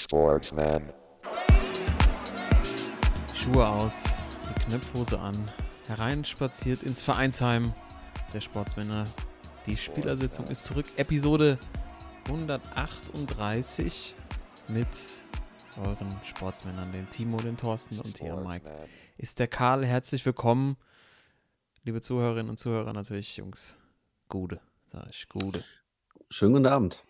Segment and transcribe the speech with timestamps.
[0.00, 0.92] Sportsman.
[3.34, 4.04] Schuhe aus,
[4.48, 5.36] die Knöpfhose an,
[5.88, 7.74] hereinspaziert ins Vereinsheim
[8.32, 9.06] der Sportsmänner.
[9.66, 10.86] Die Spielersitzung ist zurück.
[10.96, 11.58] Episode
[12.26, 14.14] 138
[14.68, 14.86] mit
[15.84, 18.64] euren Sportsmännern, den Timo, den Thorsten und hier Mike.
[19.18, 20.78] Ist der Karl herzlich willkommen.
[21.84, 23.76] Liebe Zuhörerinnen und Zuhörer, natürlich, Jungs.
[24.28, 24.60] Gute,
[24.92, 25.62] sag ich, gute.
[26.30, 27.04] Schönen guten Abend.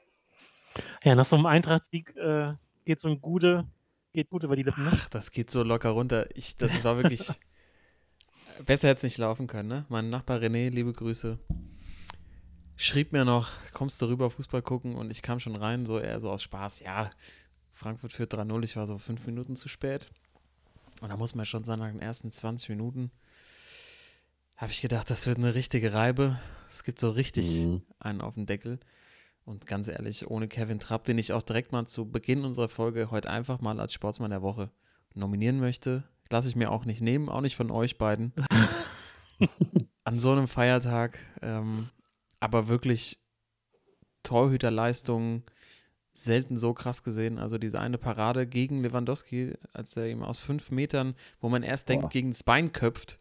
[1.04, 2.54] Ja, nach so einem Eintracht-Sieg äh,
[2.90, 3.68] geht so ein Gute,
[4.12, 4.82] geht gut über die Lippen.
[4.82, 4.90] Ne?
[4.92, 6.26] Ach, das geht so locker runter.
[6.34, 7.28] Ich, das war wirklich.
[8.66, 9.86] besser hätte es nicht laufen können, ne?
[9.88, 11.38] Mein Nachbar René, liebe Grüße,
[12.74, 14.96] schrieb mir noch, kommst du rüber Fußball gucken?
[14.96, 16.80] Und ich kam schon rein, so eher so aus Spaß.
[16.80, 17.10] Ja,
[17.70, 20.10] Frankfurt führt 3-0, ich war so fünf Minuten zu spät.
[21.00, 23.12] Und da muss man schon sagen, nach den ersten 20 Minuten
[24.56, 26.40] habe ich gedacht, das wird eine richtige Reibe.
[26.72, 27.82] Es gibt so richtig Mhm.
[28.00, 28.80] einen auf den Deckel.
[29.44, 33.10] Und ganz ehrlich, ohne Kevin Trapp, den ich auch direkt mal zu Beginn unserer Folge
[33.10, 34.70] heute einfach mal als Sportsmann der Woche
[35.14, 38.32] nominieren möchte, lasse ich mir auch nicht nehmen, auch nicht von euch beiden.
[40.04, 41.88] An so einem Feiertag, ähm,
[42.38, 43.18] aber wirklich
[44.22, 45.42] Torhüterleistung
[46.12, 47.38] selten so krass gesehen.
[47.38, 51.88] Also diese eine Parade gegen Lewandowski, als er ihm aus fünf Metern, wo man erst
[51.88, 52.10] denkt, Boah.
[52.10, 53.18] gegen das Bein köpft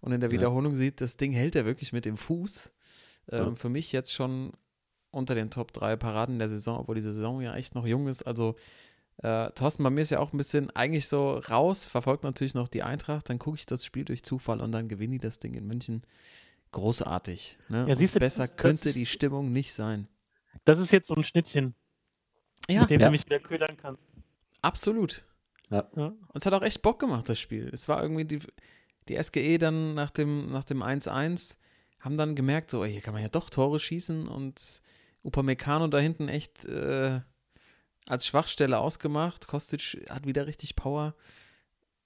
[0.00, 0.34] und in der Ja.
[0.34, 2.72] Wiederholung sieht, das Ding hält er wirklich mit dem Fuß.
[3.30, 3.54] Ähm, Ja.
[3.54, 4.52] Für mich jetzt schon
[5.12, 8.22] unter den Top 3 Paraden der Saison, obwohl die Saison ja echt noch jung ist.
[8.26, 8.56] Also
[9.18, 12.66] äh, Thorsten, bei mir ist ja auch ein bisschen eigentlich so raus, verfolgt natürlich noch
[12.66, 15.54] die Eintracht, dann gucke ich das Spiel durch Zufall und dann gewinne ich das Ding
[15.54, 16.02] in München.
[16.72, 17.58] Großartig.
[17.68, 17.86] Ne?
[17.88, 20.08] Ja, siehst du, das Besser das könnte ist- die Stimmung nicht sein.
[20.64, 21.74] Das ist jetzt so ein Schnittchen,
[22.68, 23.06] Ja, mit dem Ja.
[23.08, 24.08] du mich wieder ködern kannst.
[24.62, 25.24] absolut.
[25.70, 25.88] Ja.
[25.96, 27.68] Und es hat auch echt Bock gemacht, das Spiel.
[27.72, 28.40] Es war irgendwie die,
[29.08, 31.56] die SGE dann nach dem, nach dem 1-1,
[32.00, 34.82] haben dann gemerkt, so, ey, hier kann man ja doch Tore schießen und
[35.22, 37.20] Upamecano da hinten echt äh,
[38.06, 39.46] als Schwachstelle ausgemacht.
[39.46, 41.14] Kostic hat wieder richtig Power.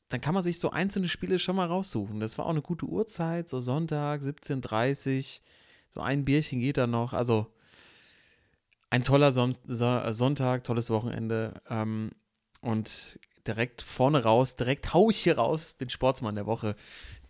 [0.09, 2.21] Dann kann man sich so einzelne Spiele schon mal raussuchen.
[2.21, 5.41] Das war auch eine gute Uhrzeit, so Sonntag, 17.30
[5.95, 7.13] so ein Bierchen geht da noch.
[7.15, 7.47] Also
[8.91, 11.55] ein toller Son so Sonntag, tolles Wochenende.
[11.69, 12.11] Ähm,
[12.61, 16.77] und direkt vorne raus, direkt hau ich hier raus den Sportsmann der Woche.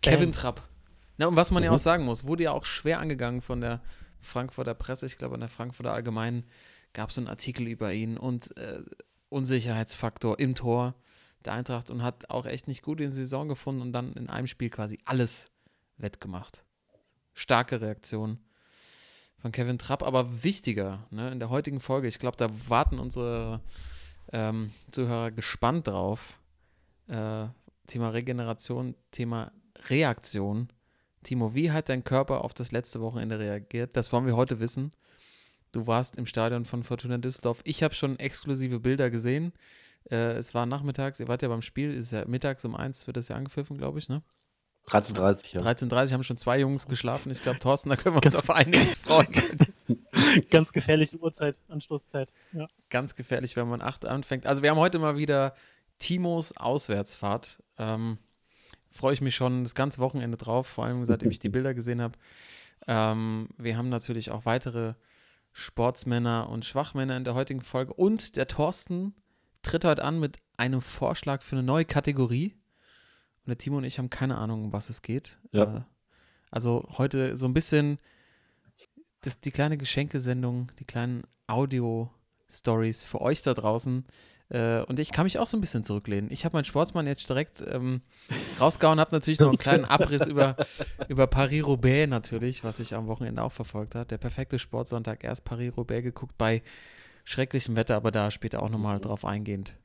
[0.01, 0.31] Kevin Bam.
[0.33, 0.69] Trapp.
[1.17, 1.75] Na, und was man ja Mhm.
[1.75, 3.81] auch sagen muss, wurde ja auch schwer angegangen von der
[4.21, 5.05] Frankfurter Presse.
[5.05, 6.45] Ich glaube, in der Frankfurter Allgemeinen
[6.93, 8.81] gab es einen Artikel über ihn und äh,
[9.29, 10.95] Unsicherheitsfaktor im Tor
[11.45, 14.29] der Eintracht und hat auch echt nicht gut in die Saison gefunden und dann in
[14.29, 15.51] einem Spiel quasi alles
[15.97, 16.63] wettgemacht.
[17.33, 18.39] Starke Reaktion
[19.37, 22.07] von Kevin Trapp, aber wichtiger ne, in der heutigen Folge.
[22.07, 23.61] Ich glaube, da warten unsere
[24.31, 26.39] ähm, Zuhörer gespannt drauf.
[27.07, 27.47] Äh,
[27.85, 29.51] Thema Regeneration, Thema
[29.87, 30.69] Reaktion.
[31.27, 33.97] Timo, wie hat dein Körper auf das letzte Wochenende reagiert?
[33.97, 34.91] Das wollen wir heute wissen.
[35.73, 37.59] Du warst im Stadion von Fortuna Düsseldorf.
[37.65, 39.51] Ich habe schon exklusive Bilder gesehen.
[40.09, 43.17] Äh, es war nachmittags, ihr wart ja beim Spiel, ist ja mittags um eins wird
[43.17, 44.23] das ja angepfiffen, glaube ich, ne?
[44.87, 45.61] 13.30 ja.
[45.61, 47.29] 13.30 haben schon zwei Jungs geschlafen.
[47.29, 49.27] Ich glaube, Thorsten, da können wir uns Ganz- auf einiges freuen.
[50.49, 52.29] Ganz gefährliche Uhrzeit, Anstoßzeit.
[52.53, 52.67] Ja.
[52.89, 54.45] Ganz gefährlich, wenn man acht anfängt.
[54.45, 55.53] Also wir haben heute mal wieder
[55.99, 57.61] Timos Auswärtsfahrt.
[57.77, 58.17] Ähm,
[58.97, 62.01] Freue ich mich schon das ganze Wochenende drauf, vor allem seitdem ich die Bilder gesehen
[62.01, 62.17] habe.
[62.87, 64.95] Ähm, wir haben natürlich auch weitere
[65.53, 67.93] Sportsmänner und Schwachmänner in der heutigen Folge.
[67.93, 69.13] Und der Thorsten
[69.61, 72.55] tritt heute an mit einem Vorschlag für eine neue Kategorie.
[73.45, 75.37] Und der Timo und ich haben keine Ahnung, um was es geht.
[75.51, 75.77] Ja.
[75.77, 75.81] Äh,
[76.49, 77.99] also heute so ein bisschen
[79.21, 84.05] das, die kleine Geschenkesendung, die kleinen Audio-Stories für euch da draußen.
[84.49, 86.31] Äh, und ich kann mich auch so ein bisschen zurücklehnen.
[86.31, 88.01] Ich habe meinen Sportsmann jetzt direkt ähm,
[88.59, 90.55] rausgehauen, habe natürlich noch einen kleinen Abriss über,
[91.09, 94.05] über Paris-Roubaix natürlich, was ich am Wochenende auch verfolgt habe.
[94.05, 96.61] Der perfekte Sportsonntag, erst Paris-Roubaix geguckt bei
[97.25, 99.75] schrecklichem Wetter, aber da später auch nochmal drauf eingehend.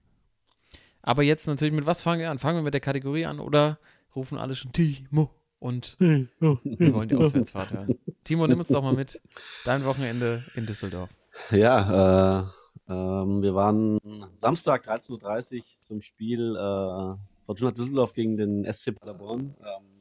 [1.03, 2.39] Aber jetzt natürlich, mit was fangen wir an?
[2.39, 3.79] Fangen wir mit der Kategorie an oder
[4.15, 7.95] rufen alle schon Timo und wir wollen die Auswärtsfahrt hören.
[8.23, 9.21] Timo, nimm uns doch mal mit.
[9.65, 11.11] Dein Wochenende in Düsseldorf.
[11.51, 12.45] Ja, äh,
[12.93, 13.99] ähm, wir waren
[14.33, 17.15] Samstag 13.30 Uhr zum Spiel äh,
[17.47, 19.55] Fortuna Düsseldorf gegen den SC Paderborn.
[19.61, 19.93] Ähm,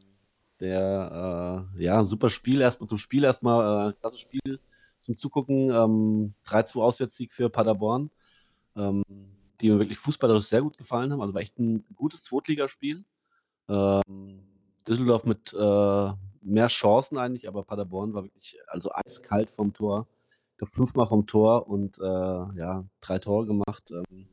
[0.59, 4.59] der, äh, ja, ein super Spiel erstmal zum Spiel, erstmal äh, klasse Spiel
[4.99, 5.69] zum Zugucken.
[5.69, 8.11] Ähm, 3-2 Auswärtssieg für Paderborn,
[8.75, 9.03] ähm,
[9.59, 11.21] die mir wirklich fußballerisch sehr gut gefallen haben.
[11.21, 13.05] Also war echt ein gutes Zweitligaspiel.
[13.69, 14.43] Ähm,
[14.87, 16.11] Düsseldorf mit äh,
[16.41, 20.07] mehr Chancen eigentlich, aber Paderborn war wirklich also eiskalt vom Tor.
[20.61, 23.89] Glaube fünfmal vom Tor und äh, ja, drei Tore gemacht.
[23.89, 24.27] Ähm,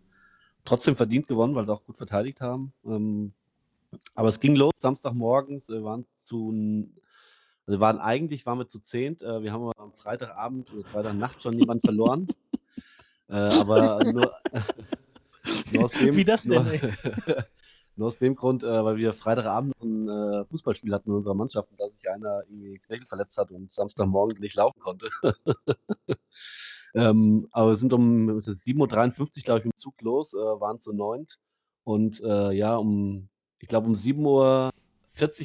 [0.63, 2.75] trotzdem verdient gewonnen, weil sie auch gut verteidigt haben.
[2.85, 3.33] Ähm,
[4.15, 5.71] aber es ging los Samstagmorgens.
[5.71, 6.87] Wir waren zu,
[7.67, 9.23] also waren eigentlich waren wir zu zehnt.
[9.23, 12.27] Äh, wir haben am Freitagabend oder Freitagnacht schon jemanden verloren.
[13.31, 14.31] äh, aber nur,
[15.73, 16.67] Nur aus dem, Wie das denn, nur?
[17.99, 21.71] nur aus dem Grund, äh, weil wir Freitagabend ein äh, Fußballspiel hatten in unserer Mannschaft
[21.71, 25.09] und da sich einer irgendwie Knöchel verletzt hat und Samstagmorgen nicht laufen konnte.
[26.95, 30.37] ähm, aber wir sind um es ist 7.53 Uhr, glaube ich, im Zug los, äh,
[30.37, 31.41] waren zu neunt.
[31.85, 33.29] Und äh, ja, um,
[33.59, 34.73] ich glaube, um 7.40 Uhr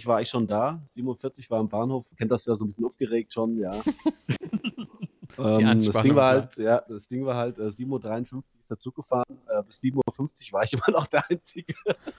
[0.05, 0.83] war ich schon da.
[0.93, 2.05] 7.40 Uhr war am Bahnhof.
[2.17, 3.71] Kennt das ja so ein bisschen aufgeregt schon, ja.
[5.37, 8.77] Ähm, das Ding war halt, ja, das Ding war halt, äh, 7.53 Uhr ist der
[8.77, 9.25] Zug gefahren.
[9.47, 11.73] Äh, bis 7.50 Uhr war ich immer noch der Einzige,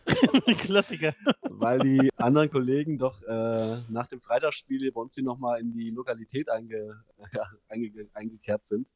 [0.58, 1.14] Klassiker.
[1.42, 5.90] weil die anderen Kollegen doch äh, nach dem Freitagsspiel bei uns hier nochmal in die
[5.90, 8.94] Lokalität einge, ja, einge, eingekehrt sind.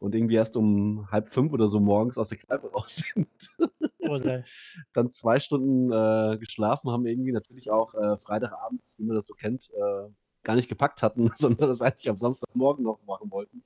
[0.00, 3.28] Und irgendwie erst um halb fünf oder so morgens aus der Kneipe raus sind.
[3.98, 4.44] Oder?
[4.92, 9.34] Dann zwei Stunden äh, geschlafen, haben irgendwie natürlich auch äh, Freitagabends, wie man das so
[9.34, 10.08] kennt, äh,
[10.48, 13.62] gar nicht gepackt hatten, sondern das eigentlich am Samstagmorgen noch machen wollten.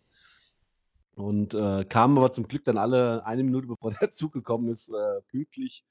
[1.15, 4.89] Und äh, kamen aber zum Glück dann alle eine Minute bevor der Zug gekommen ist,
[4.89, 5.85] äh, pünktlich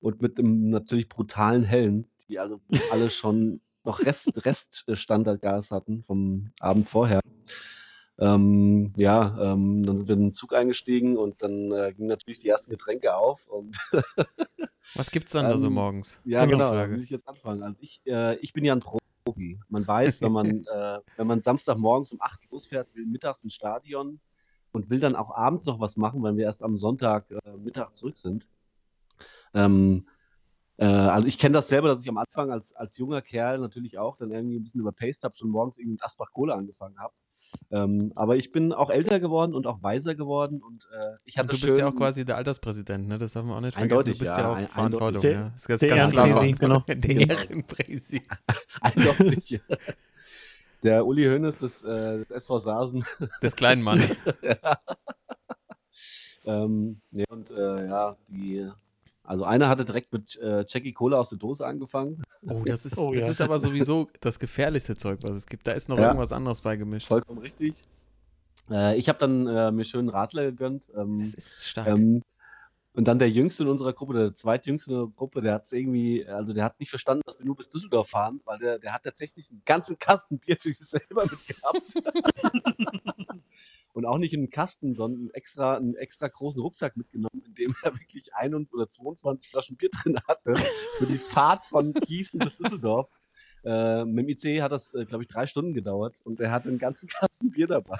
[0.00, 2.58] und mit einem natürlich brutalen Hellen, die alle,
[2.90, 7.20] alle schon noch Rest, Reststandardgas hatten vom Abend vorher.
[8.16, 12.38] Ähm, ja, ähm, dann sind wir in den Zug eingestiegen und dann äh, gingen natürlich
[12.38, 13.76] die ersten Getränke auf und
[14.94, 16.22] Was gibt's dann da so Ähm, morgens?
[16.24, 17.62] ja, genau, da will ich jetzt anfangen.
[17.62, 18.80] Also ich, äh, ich bin ja ein
[19.24, 19.58] Profi.
[19.68, 24.20] Man weiß, wenn man, äh, wenn man Samstagmorgens um 8 losfährt, will mittags ins Stadion
[24.72, 27.96] und will dann auch abends noch was machen, weil wir erst am Sonntag äh, Mittag
[27.96, 28.46] zurück sind.
[29.54, 30.06] Ähm,
[30.76, 33.98] äh, also ich kenne das selber, dass ich am Anfang als, als junger Kerl natürlich
[33.98, 37.14] auch dann irgendwie ein bisschen überpaced habe, schon morgens irgendwie mit Asbach Kohle angefangen habe.
[37.70, 41.54] Ähm, aber ich bin auch älter geworden und auch weiser geworden und äh, ich hatte
[41.54, 43.18] du bist ja auch quasi der Alterspräsident, ne?
[43.18, 43.98] Das darf man auch nicht vergessen.
[43.98, 45.30] Eindeutig, du bist ja, ja, auch ein- Verantwortung, eindeutig.
[45.32, 45.50] ja.
[45.50, 46.26] Das ist ganz, klar.
[46.26, 46.80] Ehrenpräsi, genau.
[46.80, 47.20] Der Genau.
[47.34, 48.22] Ehrenpräsi.
[48.80, 49.60] Eindeutig.
[50.82, 53.04] Der Uli Hoeneß des, äh, des SV Sasen.
[53.42, 54.22] Des kleinen Mannes.
[56.44, 58.68] ähm, nee, und äh, ja, die,
[59.24, 62.22] also einer hatte direkt mit äh, Jackie Cola aus der Dose angefangen.
[62.46, 63.30] Oh, das ist, Oh, das ja.
[63.30, 65.66] ist aber sowieso das gefährlichste Zeug, was es gibt.
[65.66, 66.06] Da ist noch Ja.
[66.08, 67.08] irgendwas anderes beigemischt.
[67.08, 67.84] Vollkommen richtig.
[68.70, 70.88] Äh, ich habe dann äh, mir schön Radler gegönnt.
[70.88, 71.88] Das Ähm, ist stark.
[71.88, 72.22] ähm,
[72.96, 75.72] und dann der Jüngste in unserer Gruppe, der zweitjüngste in der Gruppe, der hat es
[75.72, 78.92] irgendwie, also der hat nicht verstanden, dass wir nur bis Düsseldorf fahren, weil der, der
[78.94, 81.94] hat tatsächlich einen ganzen Kasten Bier für sich selber mitgehabt.
[83.94, 87.74] und auch nicht einen Kasten, sondern einen extra, einen extra großen Rucksack mitgenommen, in dem
[87.82, 90.56] er wirklich 21 oder 22 Flaschen Bier drin hatte
[90.98, 93.08] für die Fahrt von Gießen bis Düsseldorf.
[93.64, 96.68] Äh, mit dem ICE hat das, äh, glaube ich, drei Stunden gedauert und er hatte
[96.68, 97.98] einen ganzen Kasten Bier dabei.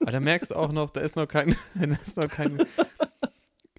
[0.00, 2.58] Aber da merkst du auch noch, da ist noch kein, da ist noch kein,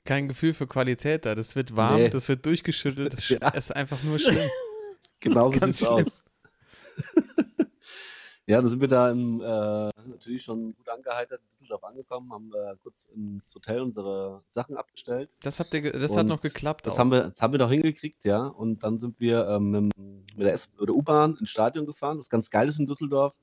[0.06, 1.36] kein Gefühl für Qualität da.
[1.36, 2.10] Das wird warm, Nee.
[2.10, 3.12] das wird durchgeschüttelt.
[3.12, 3.50] Das Ja.
[3.50, 4.48] ist einfach nur schlimm.
[5.20, 5.90] Genauso sieht's schlimm.
[6.06, 6.24] aus.
[8.48, 12.52] Ja, dann sind wir da im, äh, natürlich schon gut angeheitert in Düsseldorf angekommen, haben
[12.54, 15.30] äh, kurz ins Hotel unsere Sachen abgestellt.
[15.42, 16.88] Das, habt ihr, das hat noch geklappt.
[16.88, 17.00] Das auch.
[17.00, 18.48] haben, wir, das haben wir doch hingekriegt, ja.
[18.48, 19.92] Und dann sind wir ähm,
[20.36, 23.38] mit, der, S- U-Bahn ins Stadion gefahren, was ganz geil ist in Düsseldorf.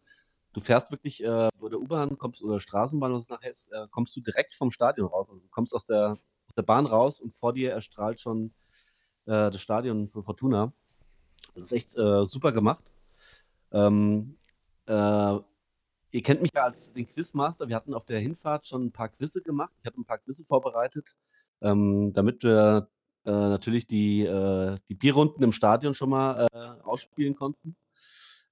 [0.55, 3.87] Du fährst wirklich äh, mit der U-Bahn kommst oder Straßenbahn, was es nachher ist, äh,
[3.91, 5.29] kommst du direkt vom Stadion raus.
[5.29, 8.55] Also du kommst aus der, aus der Bahn raus und vor dir erstrahlt schon
[9.27, 10.73] äh, das Stadion von Fortuna.
[11.55, 12.85] Das ist echt äh, super gemacht.
[13.71, 14.39] Ähm,
[14.87, 15.39] äh,
[16.11, 17.69] ihr kennt mich ja als den Quizmaster.
[17.69, 19.73] Wir hatten auf der Hinfahrt schon ein paar Quizze gemacht.
[19.81, 21.17] Ich hatte ein paar Quizze vorbereitet,
[21.61, 22.89] ähm, damit wir
[23.25, 27.77] äh, natürlich die, äh, die Bierrunden im Stadion schon mal äh, ausspielen konnten.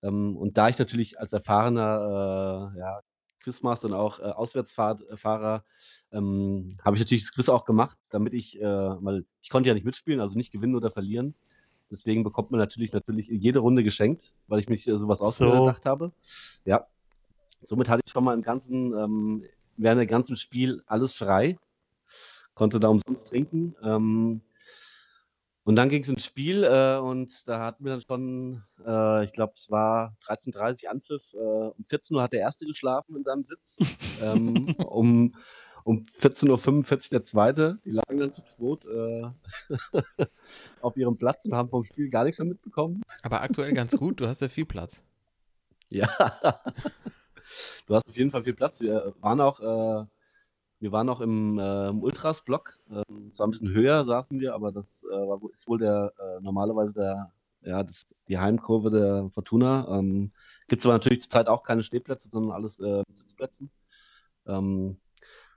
[0.02, 3.00] Ähm, und da ich natürlich als erfahrener äh, ja,
[3.40, 5.64] Quizmaster und auch äh, Auswärtsfahrer
[6.12, 9.74] ähm, habe ich natürlich das Quiz auch gemacht, damit ich, äh, weil ich konnte ja
[9.74, 11.34] nicht mitspielen, also nicht gewinnen oder verlieren.
[11.92, 16.12] Deswegen bekommt man natürlich natürlich jede Runde geschenkt, weil ich mich äh, sowas ausgedacht habe.
[16.64, 16.86] Ja.
[17.60, 19.44] Somit hatte ich schon mal im ganzen, ähm,
[19.76, 21.58] während der ganzen Spiel alles frei.
[22.54, 23.76] Konnte da umsonst trinken.
[23.82, 24.40] Ähm,
[25.64, 29.32] und dann ging es ins Spiel äh, und da hatten wir dann schon, äh, ich
[29.32, 31.34] glaube, es war 13.30 Uhr Anpfiff.
[31.34, 33.78] Äh, um 14 Uhr hat der Erste geschlafen in seinem Sitz.
[34.22, 35.34] ähm, um,
[35.84, 37.78] um 14.45 Uhr der Zweite.
[37.84, 40.24] Die lagen dann zu zweit äh,
[40.80, 43.02] auf ihrem Platz und haben vom Spiel gar nichts mehr mitbekommen.
[43.22, 45.02] Aber aktuell ganz gut, du hast ja viel Platz.
[45.88, 46.08] Ja.
[47.86, 48.80] Du hast auf jeden Fall viel Platz.
[48.80, 50.06] Wir waren auch, äh,
[50.80, 52.78] wir waren auch im, äh, im Ultras-Block.
[52.90, 56.94] Ähm, zwar ein bisschen höher saßen wir, aber das äh, ist wohl der äh, normalerweise
[56.94, 59.86] der, ja, das, die Heimkurve der Fortuna.
[59.98, 60.32] Ähm,
[60.68, 63.70] Gibt es aber natürlich zurzeit auch keine Stehplätze, sondern alles äh, mit Sitzplätzen.
[64.46, 64.96] Ähm,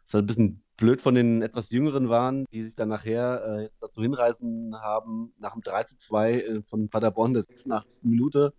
[0.06, 3.70] ist halt ein bisschen blöd von den etwas Jüngeren waren, die sich dann nachher äh,
[3.80, 8.04] dazu hinreisen haben, nach dem 3 zu 2 äh, von Paderborn der 86.
[8.04, 8.54] Minute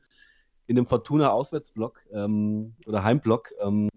[0.66, 3.52] in dem Fortuna Auswärtsblock ähm, oder Heimblock.
[3.60, 3.88] Ähm,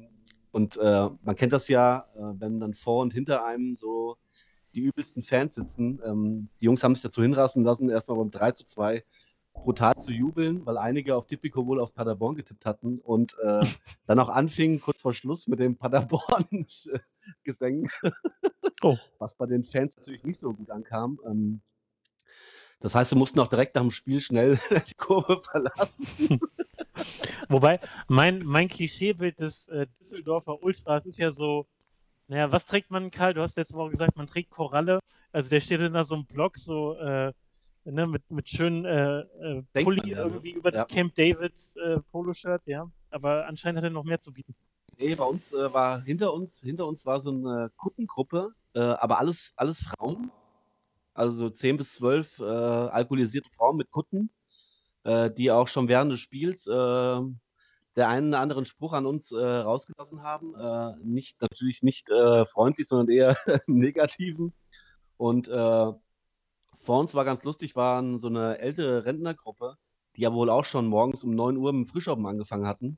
[0.51, 4.17] und äh, man kennt das ja, äh, wenn dann vor und hinter einem so
[4.73, 5.99] die übelsten Fans sitzen.
[6.05, 9.03] Ähm, die Jungs haben sich dazu hinrasen lassen, erstmal beim 3 zu 2
[9.63, 13.65] brutal zu jubeln, weil einige auf Tipico wohl auf Paderborn getippt hatten und äh,
[14.07, 17.89] dann auch anfingen, kurz vor Schluss mit dem Paderborn-Gesängen,
[18.81, 18.97] oh.
[19.17, 21.19] was bei den Fans natürlich nicht so gut ankam.
[21.25, 21.61] Ähm,
[22.79, 24.57] das heißt, sie mussten auch direkt nach dem Spiel schnell
[24.89, 26.07] die Kurve verlassen.
[27.49, 31.67] Wobei, mein, mein Klischeebild des äh, Düsseldorfer Ultras ist ja so,
[32.27, 33.33] naja, was trägt man, Karl?
[33.33, 34.99] Du hast letzte Woche gesagt, man trägt Koralle.
[35.31, 37.33] Also der steht in da so einem Block, so äh,
[37.91, 42.65] ne, mit, mit schönen äh, äh, Pulli ja, irgendwie über das Camp David äh, Poloshirt,
[42.67, 42.89] ja.
[43.09, 44.55] Aber anscheinend hat er noch mehr zu bieten.
[44.97, 49.19] Nee, bei uns äh, war hinter uns, hinter uns war so eine Kuttengruppe, äh, aber
[49.19, 50.31] alles, alles Frauen.
[51.13, 54.29] Also so 10 bis 12 äh, alkoholisierte Frauen mit Kutten,
[55.03, 56.65] äh, die auch schon während des Spiels
[57.95, 60.53] der einen oder anderen Spruch an uns rausgelassen haben.
[61.03, 63.35] Nicht, natürlich nicht freundlich, sondern eher
[63.67, 64.53] negativen.
[65.17, 65.49] Und
[66.79, 69.77] vor uns war ganz lustig, waren so eine ältere Rentnergruppe,
[70.15, 72.97] die ja wohl auch schon morgens um 9 Uhr mit dem Frühschoppen angefangen hatten.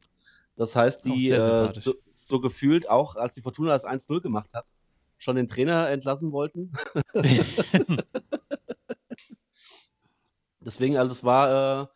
[0.55, 4.65] Das heißt, die äh, so, so, gefühlt auch, als die Fortuna das 1-0 gemacht hat,
[5.17, 6.71] schon den Trainer entlassen wollten.
[10.59, 11.87] Deswegen, also es war, äh,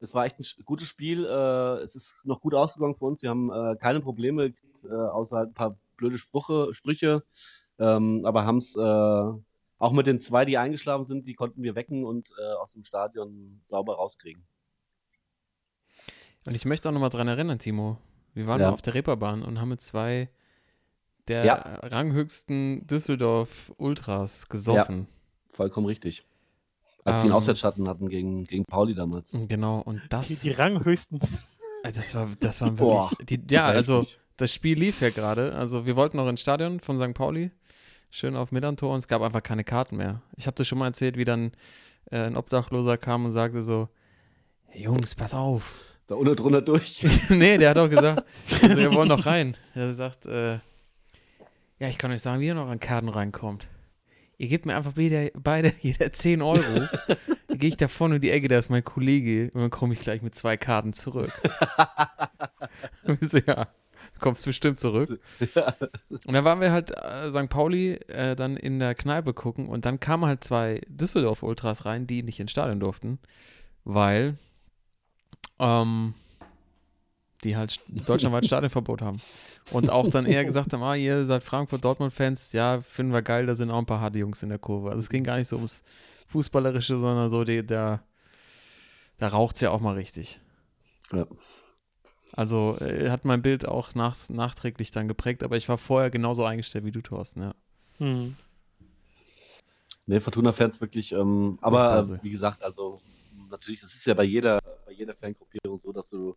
[0.00, 1.24] es war echt ein gutes Spiel.
[1.24, 3.22] Äh, es ist noch gut ausgegangen für uns.
[3.22, 7.22] Wir haben äh, keine Probleme gekriegt, äh, außer halt ein paar blöde Sprüche, Sprüche.
[7.78, 9.32] Ähm, aber haben es äh,
[9.80, 12.84] auch mit den zwei, die eingeschlafen sind, die konnten wir wecken und äh, aus dem
[12.84, 14.44] Stadion sauber rauskriegen.
[16.46, 17.98] Und ich möchte auch nochmal dran erinnern, Timo.
[18.34, 18.70] Wir waren ja.
[18.70, 20.28] auf der Reeperbahn und haben mit zwei
[21.28, 21.54] der ja.
[21.54, 25.08] ranghöchsten Düsseldorf Ultras gesoffen.
[25.08, 26.26] Ja, vollkommen richtig.
[27.04, 29.30] Als ähm, sie einen Auswärtsschatten hatten gegen, gegen Pauli damals.
[29.32, 30.28] Genau, und das.
[30.28, 31.20] Die, die ranghöchsten.
[31.82, 33.26] Äh, das war, das waren wirklich.
[33.26, 34.04] Die, ja, also
[34.36, 35.54] das Spiel lief ja gerade.
[35.54, 37.14] Also wir wollten noch ins Stadion von St.
[37.14, 37.50] Pauli
[38.10, 40.22] schön auf Millantor und es gab einfach keine Karten mehr.
[40.36, 41.52] Ich habe das schon mal erzählt, wie dann
[42.10, 43.88] äh, ein Obdachloser kam und sagte so,
[44.66, 45.80] hey Jungs, pass auf.
[46.06, 47.04] Da unten drunter durch.
[47.28, 48.24] nee, der hat auch gesagt,
[48.62, 49.56] also wir wollen noch rein.
[49.74, 50.54] Er sagt, äh,
[51.78, 53.68] ja, ich kann euch sagen, wie ihr noch an Karten reinkommt.
[54.36, 56.62] Ihr gebt mir einfach beide, beide jeder 10 Euro.
[57.46, 59.94] dann gehe ich da vorne in die Ecke, da ist mein Kollege und dann komme
[59.94, 61.30] ich gleich mit zwei Karten zurück.
[63.04, 63.68] und ich so, ja
[64.20, 65.20] kommst bestimmt zurück.
[65.54, 65.74] Ja.
[66.26, 67.48] Und dann waren wir halt äh, St.
[67.48, 72.22] Pauli äh, dann in der Kneipe gucken und dann kamen halt zwei Düsseldorf-Ultras rein, die
[72.22, 73.18] nicht ins Stadion durften,
[73.84, 74.36] weil
[75.58, 76.14] ähm,
[77.44, 79.20] die halt deutschlandweit Stadionverbot haben.
[79.70, 83.54] Und auch dann eher gesagt haben, ah, ihr seid Frankfurt-Dortmund-Fans, ja, finden wir geil, da
[83.54, 84.90] sind auch ein paar harte Jungs in der Kurve.
[84.90, 85.82] Also es ging gar nicht so ums
[86.28, 88.02] Fußballerische, sondern so, die, der,
[89.18, 90.38] da raucht es ja auch mal richtig.
[91.12, 91.26] Ja.
[92.32, 96.44] Also äh, hat mein Bild auch nach, nachträglich dann geprägt, aber ich war vorher genauso
[96.44, 97.54] eingestellt wie du, Thorsten, ja.
[97.98, 98.36] Mhm.
[100.06, 103.00] Ne, Fortuna-Fans wirklich, ähm, aber äh, wie gesagt, also
[103.50, 106.36] natürlich, das ist ja bei jeder, bei jeder Fangruppierung so, dass du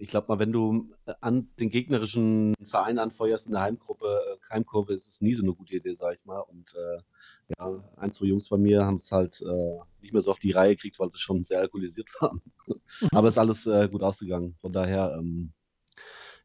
[0.00, 4.52] ich glaube mal, wenn du äh, an den gegnerischen Verein anfeuerst in der Heimgruppe, äh,
[4.52, 6.40] Heimkurve, ist es nie so eine gute Idee, sag ich mal.
[6.40, 7.02] Und äh,
[7.58, 10.52] ja, ein, zwei Jungs bei mir haben es halt äh, nicht mehr so auf die
[10.52, 12.40] Reihe gekriegt, weil sie schon sehr alkoholisiert waren.
[13.12, 14.56] Aber es ist alles äh, gut ausgegangen.
[14.62, 15.52] Von daher, ähm,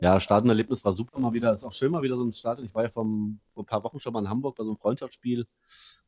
[0.02, 1.54] ja, Stadionerlebnis war super mal wieder.
[1.54, 2.66] Ist auch schön mal wieder so ein Stadion.
[2.66, 4.78] Ich war ja vom, vor ein paar Wochen schon mal in Hamburg bei so einem
[4.78, 5.48] Freundschaftsspiel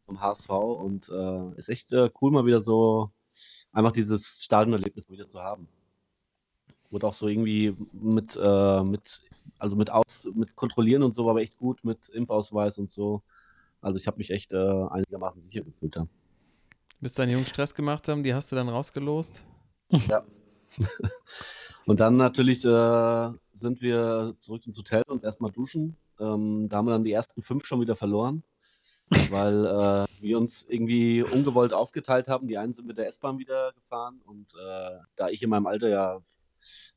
[0.06, 3.12] vom HSV und äh, ist echt cool mal wieder so
[3.72, 5.70] einfach dieses Stadionerlebnis wieder zu haben.
[6.89, 9.22] Wurde auch so irgendwie mit, äh, mit,
[9.60, 13.22] also mit aus, mit kontrollieren und so, aber echt gut mit Impfausweis und so.
[13.82, 14.58] Also ich habe mich echt äh,
[14.89, 16.08] einigermaßen sicher gefühlt da.
[17.00, 19.44] Bis deine Jungs Stress gemacht haben, die hast du dann rausgelost?
[20.08, 20.24] Ja.
[21.86, 25.96] und dann natürlich äh, sind wir zurück ins Hotel und uns erstmal duschen.
[26.20, 28.44] Ähm, da haben wir dann die ersten fünf schon wieder verloren,
[29.29, 32.48] weil äh, wir uns irgendwie ungewollt aufgeteilt haben.
[32.48, 35.89] Die einen sind mit der S-Bahn wieder gefahren und äh, da ich in meinem Alter
[35.89, 36.20] ja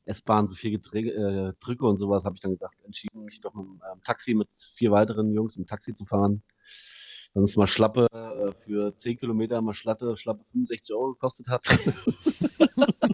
[0.05, 3.65] S-Bahn so viel äh, drücke und sowas, habe ich dann gedacht, entschieden, mich doch mit
[3.65, 6.41] einem ähm, Taxi mit vier weiteren Jungs im Taxi zu fahren.
[7.33, 11.65] Dann ist mal Schlappe äh, für 10 Kilometer mal Schlatte, Schlappe 65 Euro gekostet hat.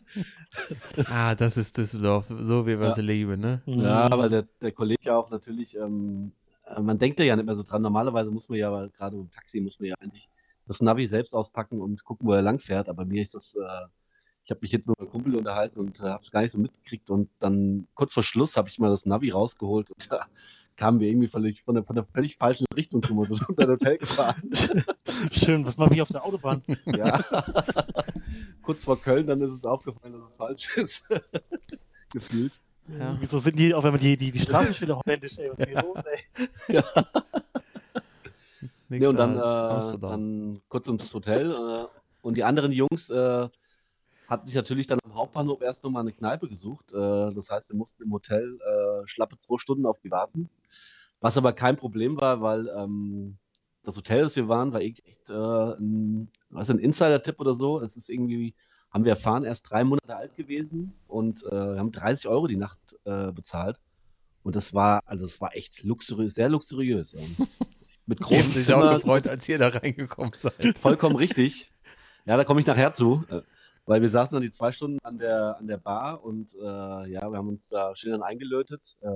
[1.12, 2.94] ah, das ist Düsseldorf, so wie wir ja.
[2.94, 3.62] sie lieben, ne?
[3.66, 4.18] Ja, mhm.
[4.18, 6.32] weil der, der Kollege auch natürlich, ähm,
[6.66, 7.82] äh, man denkt ja nicht mehr so dran.
[7.82, 10.30] Normalerweise muss man ja, gerade im Taxi muss man ja eigentlich
[10.66, 12.89] das Navi selbst auspacken und gucken, wo er langfährt.
[12.89, 13.88] Aber mir ist das äh,
[14.48, 16.58] ich habe mich hinten mit meinem Kumpel unterhalten und äh, habe es gar nicht so
[16.58, 17.10] mitgekriegt.
[17.10, 20.25] Und dann kurz vor Schluss habe ich mal das Navi rausgeholt und da
[20.77, 24.50] kamen wir irgendwie völlig, von, der, von der völlig falschen Richtung unter das Hotel gefahren.
[25.32, 26.63] Schön, was mache ich auf der Autobahn?
[26.86, 27.22] ja.
[28.62, 31.06] kurz vor Köln, dann ist uns aufgefallen, dass es falsch ist.
[32.13, 32.62] Gefühlt.
[32.88, 33.18] Ja.
[33.20, 35.82] Wieso sind die, auch wenn man die, die, die Straßenschilder holländisch, ey, was ist hier
[35.82, 36.74] los, ey?
[36.74, 36.84] Ja.
[38.88, 41.51] Nee, und dann, halt äh, dann kurz ins Hotel.
[41.51, 41.86] Äh,
[42.22, 43.50] und die anderen Jungs äh,
[44.27, 46.91] hatten sich natürlich dann am Hauptbahnhof erst nochmal eine Kneipe gesucht.
[46.91, 50.50] Äh, das heißt, wir mussten im Hotel äh, schlappe zwei Stunden auf die warten.
[51.19, 53.38] Was aber kein Problem war, weil ähm,
[53.84, 57.79] das Hotel, das wir waren, war echt äh, ein, was ein Insider-Tipp oder so.
[57.79, 58.53] Es ist irgendwie,
[58.91, 62.57] haben wir erfahren, erst drei Monate alt gewesen und äh, wir haben 30 Euro die
[62.57, 63.81] Nacht äh, bezahlt.
[64.43, 67.13] Und das war, also das war echt luxuriös, sehr luxuriös.
[67.13, 67.22] Ja.
[68.05, 70.77] Mit großen sich Zimmer, auch gefreut, als ihr da reingekommen seid.
[70.77, 71.72] Vollkommen richtig.
[72.25, 73.25] Ja, da komme ich nachher zu.
[73.88, 77.32] Weil wir saßen dann die zwei Stunden an der, an der Bar und äh, ja,
[77.32, 79.08] wir haben uns da schön dann eingelötet äh,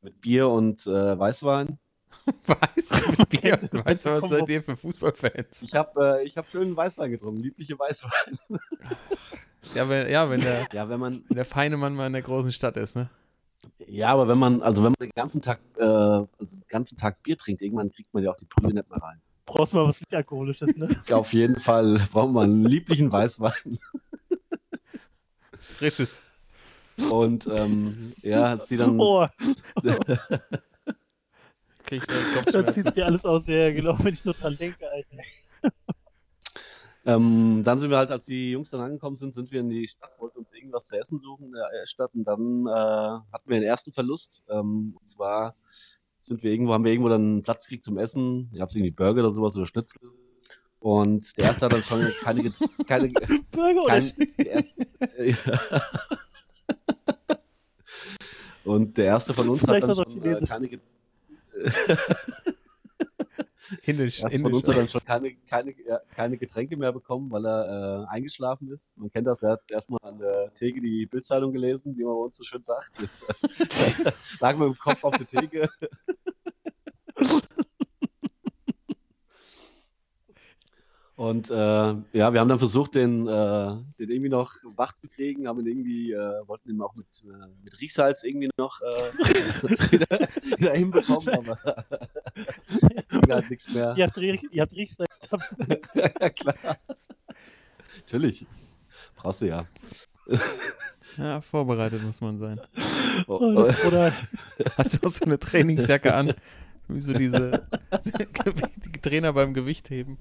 [0.00, 1.78] mit Bier und äh, Weißwein.
[2.46, 3.26] Weißwein?
[3.28, 5.62] Bier und Weißwein, was seid ihr für Fußballfans?
[5.62, 8.38] Ich habe äh, hab schönen Weißwein getrunken, liebliche Weißwein.
[9.74, 12.52] ja, wenn, ja, wenn der, ja, wenn man, der feine Mann mal in der großen
[12.52, 13.10] Stadt ist, ne?
[13.86, 17.22] Ja, aber wenn man, also wenn man den ganzen Tag, äh, also den ganzen Tag
[17.22, 19.20] Bier trinkt, irgendwann kriegt man ja auch die Brühe nicht mehr rein.
[19.46, 20.88] Brauchst du mal was nicht Alkoholisches, ne?
[21.10, 23.78] Auf jeden Fall braucht man einen lieblichen Weißwein.
[25.52, 26.22] Was Frisches.
[27.10, 28.98] Und ähm, ja, hat sie dann.
[29.00, 29.26] Oh.
[31.84, 32.64] Krieg ich da Kopfschmerzen.
[32.66, 35.22] Das sieht dir alles aus, ja, genau, wenn ich nur dran denke, Alter.
[37.06, 39.86] Ähm, dann sind wir halt, als die Jungs dann angekommen sind, sind wir in die
[39.88, 43.60] Stadt, wollten uns irgendwas zu essen suchen in der Stadt und dann äh, hatten wir
[43.60, 44.42] den ersten Verlust.
[44.48, 45.54] Ähm, und zwar
[46.24, 48.50] sind wir irgendwo, haben wir irgendwo dann einen Platz gekriegt zum Essen.
[48.52, 50.00] Ich habe irgendwie Burger oder sowas oder Schnitzel.
[50.80, 52.52] Und der erste hat dann schon keine,
[52.86, 53.12] keine
[53.50, 54.64] Burger oder kein, Schnitzel.
[58.64, 60.68] Und der erste von uns Vielleicht hat dann schon äh, keine
[63.84, 65.74] Hindisch, Erst von uns hat dann schon keine, keine,
[66.16, 68.96] keine Getränke mehr bekommen, weil er äh, eingeschlafen ist.
[68.96, 72.20] Man kennt das, er hat erstmal an der Theke die Bildzeitung gelesen, wie man bei
[72.20, 72.92] uns so schön sagt.
[74.40, 75.68] Lag mit dem Kopf auf der Theke.
[81.16, 85.46] Und äh, ja, wir haben dann versucht, den, äh, den irgendwie noch wach zu kriegen,
[85.46, 89.22] haben ihn irgendwie, äh, wollten ihn auch mit, äh, mit Riechsalz irgendwie noch äh,
[89.92, 90.28] wieder,
[90.58, 91.58] wieder, hinbekommen, aber
[93.32, 93.94] halt nichts mehr.
[93.96, 95.18] Ihr habt, ihr habt Riechsalz
[95.94, 96.78] ja, klar.
[97.96, 98.46] Natürlich.
[99.16, 99.66] Brauchst du ja.
[101.16, 102.60] Ja, vorbereitet muss man sein.
[103.26, 103.86] Oh, oh.
[103.86, 104.12] Oder
[104.76, 106.34] hat auch so eine Trainingsjacke an,
[106.88, 107.66] wie so diese
[108.84, 110.18] die Trainer beim Gewichtheben.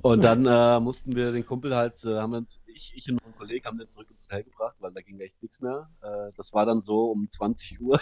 [0.00, 3.26] Und dann äh, mussten wir den Kumpel halt, äh, haben uns, ich, ich und noch
[3.26, 5.90] ein Kollege haben den zurück ins Hotel gebracht, weil da ging echt nichts mehr.
[6.00, 8.00] Äh, das war dann so um 20 Uhr.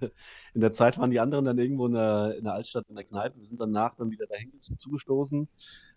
[0.54, 3.04] in der Zeit waren die anderen dann irgendwo in der, in der Altstadt in der
[3.04, 3.38] Kneipe.
[3.38, 5.48] Wir sind danach dann wieder dahin zugestoßen.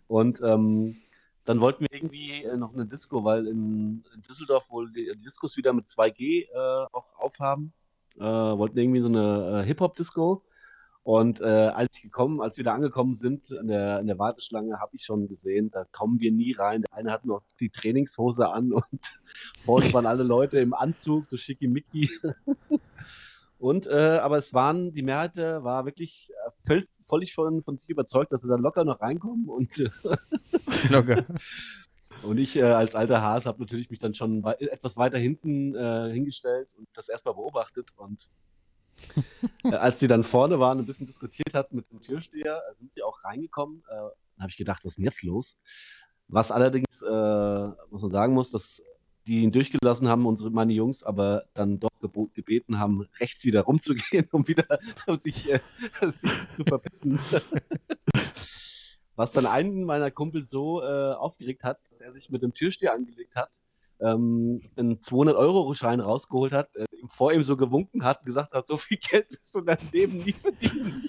[0.06, 0.96] Und ähm,
[1.44, 5.22] dann wollten wir irgendwie äh, noch eine Disco, weil in, in Düsseldorf wohl die, die,
[5.22, 7.72] Diskos wieder mit 2G äh, auch aufhaben.
[8.16, 10.42] Äh, wollten irgendwie so eine äh, Hip-Hop-Disco.
[11.02, 14.96] Und äh, als gekommen, als wir da angekommen sind in der, in der Warteschlange, habe
[14.96, 16.80] ich schon gesehen, da kommen wir nie rein.
[16.80, 18.82] Der eine hat noch die Trainingshose an und
[19.60, 22.08] vorne waren alle Leute im Anzug, so schickimicki.
[23.64, 27.78] Und, äh, aber es waren, die Mehrheit äh, war wirklich äh, völlig, völlig von, von
[27.78, 29.48] sich überzeugt, dass sie da locker noch reinkommen.
[29.48, 29.90] Und,
[30.90, 31.24] locker.
[32.22, 35.74] Und ich äh, als alter Hase habe natürlich mich dann schon wei etwas weiter hinten
[35.74, 37.92] äh, hingestellt und das erstmal beobachtet.
[37.96, 38.28] Und
[39.64, 42.74] äh, als sie dann vorne waren und ein bisschen diskutiert hatten mit dem Türsteher, äh,
[42.74, 43.82] sind sie auch reingekommen.
[43.88, 45.56] Äh, habe ich gedacht, was ist denn jetzt los?
[46.28, 48.82] Was allerdings, äh, was man sagen muss, dass
[49.26, 54.28] die ihn durchgelassen haben, unsere, meine Jungs, aber dann doch gebeten haben, rechts wieder rumzugehen,
[54.32, 55.60] um wieder um sich, äh,
[56.10, 57.18] sich zu verpissen.
[59.16, 62.94] Was dann einen meiner Kumpel so äh, aufgeregt hat, dass er sich mit dem Türsteher
[62.94, 63.62] angelegt hat,
[64.00, 68.96] ähm, einen 200-Euro-Schein rausgeholt hat, äh, vor ihm so gewunken hat gesagt hat, so viel
[68.96, 71.08] Geld wirst du in deinem Leben nie verdienen.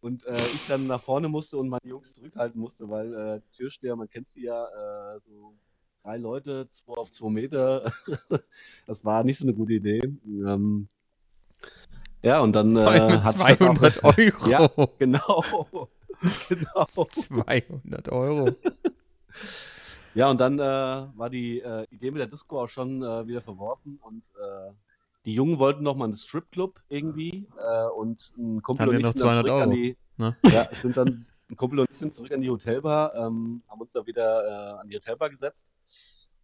[0.00, 3.94] und äh, ich dann nach vorne musste und meine Jungs zurückhalten musste, weil äh, Türsteher,
[3.94, 4.64] man kennt sie ja,
[5.14, 5.54] äh, so
[6.08, 7.92] drei Leute, zwei auf zwei Meter,
[8.86, 10.00] das war nicht so eine gute Idee.
[10.26, 10.88] Ähm,
[12.22, 14.48] ja, und dann äh, hat 200 auch, Euro.
[14.48, 15.44] Ja, genau.
[16.48, 16.86] genau.
[17.10, 18.56] 200 Euro.
[20.14, 23.42] Ja, und dann äh, war die äh, Idee mit der Disco auch schon äh, wieder
[23.42, 24.72] verworfen und äh,
[25.26, 29.02] die Jungen wollten noch mal einen Stripclub irgendwie äh, und ein Kumpel Haben und ich
[29.02, 29.62] noch sind dann 200 zurück Euro.
[29.62, 30.36] an die, Ne?
[30.46, 33.92] ja, sind dann ein Kumpel und ich sind zurück an die Hotelbar, ähm, haben uns
[33.92, 35.70] da wieder äh, an die Hotelbar gesetzt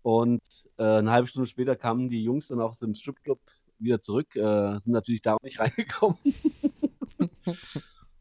[0.02, 0.42] und
[0.78, 3.40] äh, eine halbe Stunde später kamen die Jungs dann auch aus dem Stripclub
[3.78, 6.18] wieder zurück, äh, sind natürlich da auch nicht reingekommen.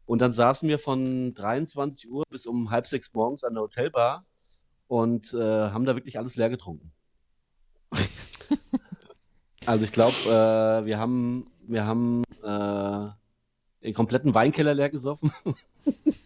[0.06, 4.24] und dann saßen wir von 23 Uhr bis um halb sechs morgens an der Hotelbar
[4.86, 6.92] und äh, haben da wirklich alles leer getrunken.
[9.66, 13.08] Also ich glaube, äh, wir haben, wir haben äh,
[13.82, 15.32] den kompletten Weinkeller leer gesoffen,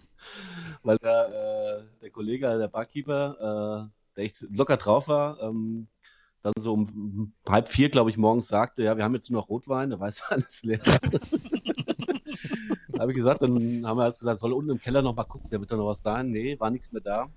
[0.82, 5.88] weil der, äh, der Kollege, der Barkeeper, äh, der echt locker drauf war, ähm,
[6.42, 9.48] dann so um halb vier, glaube ich, morgens sagte, ja, wir haben jetzt nur noch
[9.48, 10.78] Rotwein, der weiß alles leer.
[12.88, 15.24] da habe ich gesagt, dann haben wir halt gesagt, soll unten im Keller noch mal
[15.24, 16.22] gucken, da wird da noch was da.
[16.22, 17.28] Nee, war nichts mehr da.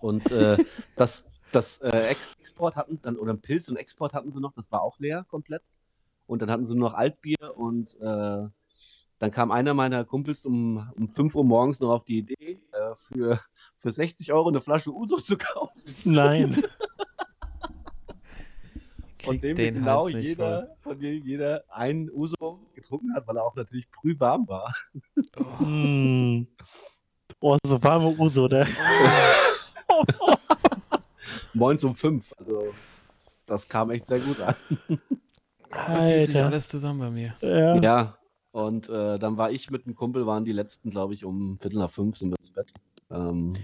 [0.00, 0.58] Und äh,
[0.96, 4.82] das, das äh, Export hatten dann, oder Pilz und Export hatten sie noch, das war
[4.82, 5.72] auch leer komplett.
[6.26, 8.48] Und dann hatten sie nur noch Altbier und äh,
[9.22, 12.96] dann kam einer meiner Kumpels um, um 5 Uhr morgens noch auf die Idee, äh,
[12.96, 13.38] für,
[13.76, 15.80] für 60 Euro eine Flasche Uso zu kaufen.
[16.02, 16.60] Nein.
[19.22, 23.36] von dem den genau Hals nicht jeder, von dem jeder einen Uso getrunken hat, weil
[23.36, 24.74] er auch natürlich brühwarm war.
[25.58, 26.48] Hm.
[27.38, 28.66] Oh, so warme Uso, ne?
[31.54, 32.34] Morgens um fünf.
[32.38, 32.74] Also
[33.46, 34.56] das kam echt sehr gut an.
[35.70, 36.46] Da zieht sich Alter.
[36.46, 37.36] alles zusammen bei mir.
[37.40, 37.76] Ja.
[37.76, 38.18] Ja.
[38.52, 41.78] Und äh, dann war ich mit einem Kumpel, waren die letzten, glaube ich, um Viertel
[41.78, 42.72] nach fünf sind wir ins Bett.
[43.10, 43.54] Ähm,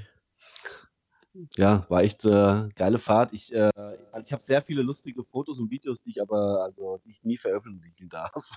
[1.57, 3.33] ja, war echt äh, geile Fahrt.
[3.33, 3.70] Ich, äh,
[4.12, 7.22] also ich habe sehr viele lustige Fotos und Videos, die ich aber, also die ich
[7.22, 8.51] nie veröffentlichen darf.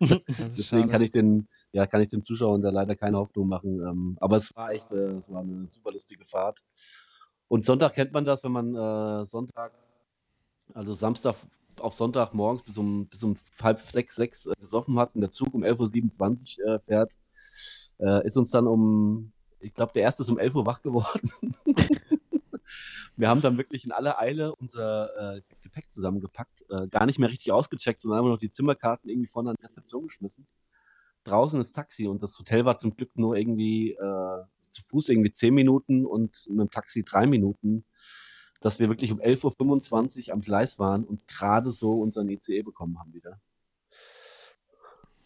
[0.00, 0.88] Deswegen schade.
[0.88, 3.80] kann ich den, ja, kann ich den Zuschauern da leider keine Hoffnung machen.
[3.80, 6.64] Ähm, aber es war echt, äh, es war eine super lustige Fahrt.
[7.48, 9.72] Und Sonntag kennt man das, wenn man äh, Sonntag,
[10.74, 11.36] also Samstag
[11.78, 15.30] auf Sonntag morgens bis um, bis um halb sechs, sechs äh, gesoffen hat und der
[15.30, 17.18] Zug um 11.27 Uhr äh, fährt,
[17.98, 21.30] äh, ist uns dann um, ich glaube, der erste ist um 11 Uhr wach geworden.
[23.16, 27.28] Wir haben dann wirklich in aller Eile unser äh, Gepäck zusammengepackt, äh, gar nicht mehr
[27.28, 30.46] richtig ausgecheckt, sondern einfach noch die Zimmerkarten irgendwie vorne an die Rezeption geschmissen.
[31.24, 35.32] Draußen ins Taxi und das Hotel war zum Glück nur irgendwie äh, zu Fuß irgendwie
[35.32, 37.84] zehn Minuten und mit dem Taxi drei Minuten,
[38.60, 42.98] dass wir wirklich um 11.25 Uhr am Gleis waren und gerade so unseren ICE bekommen
[42.98, 43.40] haben wieder.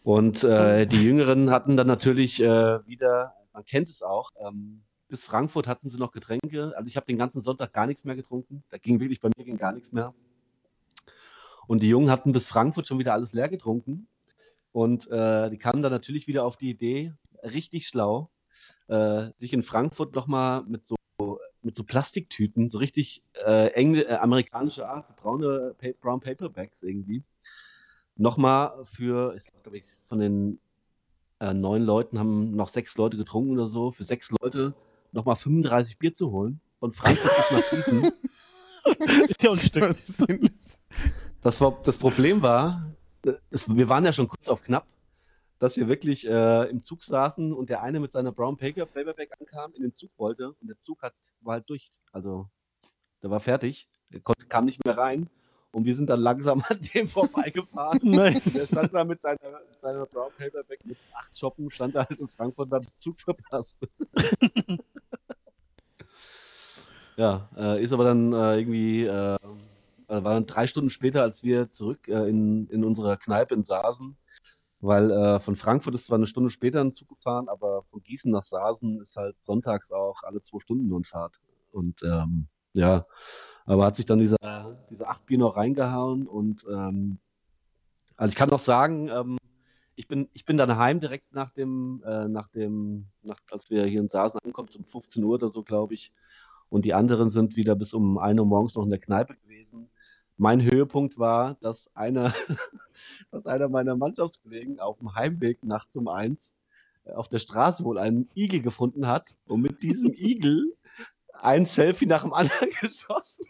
[0.03, 5.25] Und äh, die Jüngeren hatten dann natürlich äh, wieder, man kennt es auch, ähm, bis
[5.25, 6.73] Frankfurt hatten sie noch Getränke.
[6.75, 8.63] Also ich habe den ganzen Sonntag gar nichts mehr getrunken.
[8.69, 10.13] Da ging wirklich bei mir ging gar nichts mehr.
[11.67, 14.07] Und die Jungen hatten bis Frankfurt schon wieder alles leer getrunken.
[14.71, 18.29] Und äh, die kamen dann natürlich wieder auf die Idee, richtig schlau,
[18.87, 20.95] äh, sich in Frankfurt nochmal mit so,
[21.65, 26.83] mit so Plastiktüten, so richtig äh, engl äh, amerikanische Art, so braune pa Brown Paperbacks
[26.83, 27.23] irgendwie,
[28.15, 30.59] nochmal für, ich glaube, ich von den
[31.39, 34.75] äh, neun Leuten haben noch sechs Leute getrunken oder so, für sechs Leute
[35.11, 38.11] nochmal 35 Bier zu holen, von Frankfurt bis nach Gießen.
[39.29, 39.97] Ist ja ein Stück.
[41.41, 44.85] Das, war, das Problem war, äh, es, wir waren ja schon kurz auf knapp,
[45.59, 49.31] dass wir wirklich äh, im Zug saßen und der eine mit seiner Brown Paper, Paperback
[49.39, 51.91] ankam, in den Zug wollte und der Zug hat, war halt durch.
[52.11, 52.49] Also,
[53.21, 55.29] der war fertig, der konnte, kam nicht mehr rein
[55.75, 57.99] und wir sind dann langsam an dem vorbeigefahren.
[58.03, 58.41] Nein.
[58.53, 62.19] Der stand da mit seiner, mit seiner Brown Paperback mit acht Shoppen, stand da halt
[62.19, 63.77] in Frankfurt und hat den Zug verpasst.
[67.17, 69.37] ja, äh, ist aber dann äh, irgendwie, äh, äh,
[70.07, 74.15] war dann drei Stunden später, als wir zurück äh, in, in unserer Kneipe in Saasen,
[74.85, 78.31] weil äh, von Frankfurt ist zwar eine Stunde später ein Zug gefahren, aber von Gießen
[78.31, 81.39] nach Saasen ist halt sonntags auch alle zwei Stunden nur eine Fahrt.
[81.71, 83.05] Und ähm, ja,
[83.65, 84.37] aber hat sich dann dieser,
[84.89, 87.19] diese acht Bier noch reingehauen und ähm,
[88.17, 89.37] also ich kann noch sagen, ähm,
[89.95, 93.85] ich bin, ich bin dann heim direkt nach dem, äh, nach dem, nach, als wir
[93.85, 96.13] hier in Saasen ankommen, um 15 Uhr oder so, glaube ich.
[96.69, 99.89] Und die anderen sind wieder bis um 1 Uhr morgens noch in der Kneipe gewesen.
[100.37, 102.33] Mein Höhepunkt war, dass einer,
[103.31, 106.55] dass einer meiner Mannschaftskollegen auf dem Heimweg nachts um eins
[107.05, 110.75] äh, auf der Straße wohl einen Igel gefunden hat und mit diesem Igel
[111.33, 113.45] ein Selfie nach dem anderen geschossen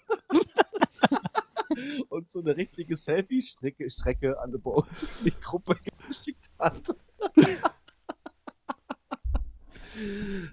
[2.10, 5.76] und so eine richtige Selfie-Strecke Strecke an bei uns in die Gruppe
[6.08, 6.96] geschickt hat.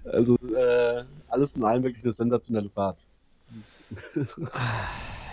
[0.05, 3.07] Also äh, alles in allem wirklich eine sensationelle Fahrt.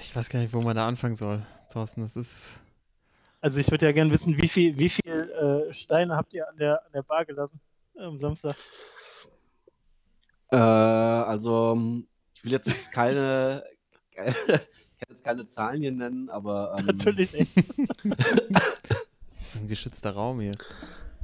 [0.00, 2.00] Ich weiß gar nicht, wo man da anfangen soll, Thorsten.
[2.00, 2.58] Das ist.
[3.40, 5.04] Also ich würde ja gerne wissen, wie viel, wie viel
[5.68, 7.60] äh, Steine habt ihr an der, an der Bar gelassen
[7.98, 8.56] am Samstag?
[10.50, 11.78] Äh, also
[12.34, 13.62] ich will jetzt keine,
[14.16, 17.50] ich kann jetzt keine Zahlen hier nennen, aber ähm, Natürlich nicht.
[18.04, 20.52] Das ist ein geschützter Raum hier.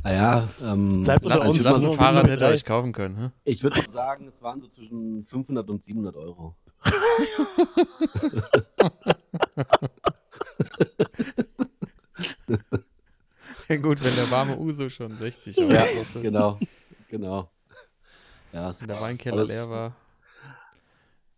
[0.05, 3.17] Naja, ähm, Bleibt unter Lass, uns, würde ein Fahrrad hätte euch kaufen können.
[3.17, 3.31] Hä?
[3.45, 6.55] ich würd mal sagen, es waren so zwischen 500 und 700 Euro.
[13.69, 16.59] Ja, gut, wenn der warme Uso schon 60 Euro Ja, kostet genau,
[17.09, 17.51] genau.
[18.53, 19.97] Ja, und der Weinkeller leer war.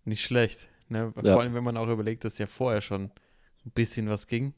[0.05, 0.69] Nicht schlecht.
[0.89, 1.13] Ne?
[1.23, 1.33] Ja.
[1.33, 3.11] Vor allem, wenn man auch überlegt, dass ja vorher schon
[3.65, 4.55] ein bisschen was ging.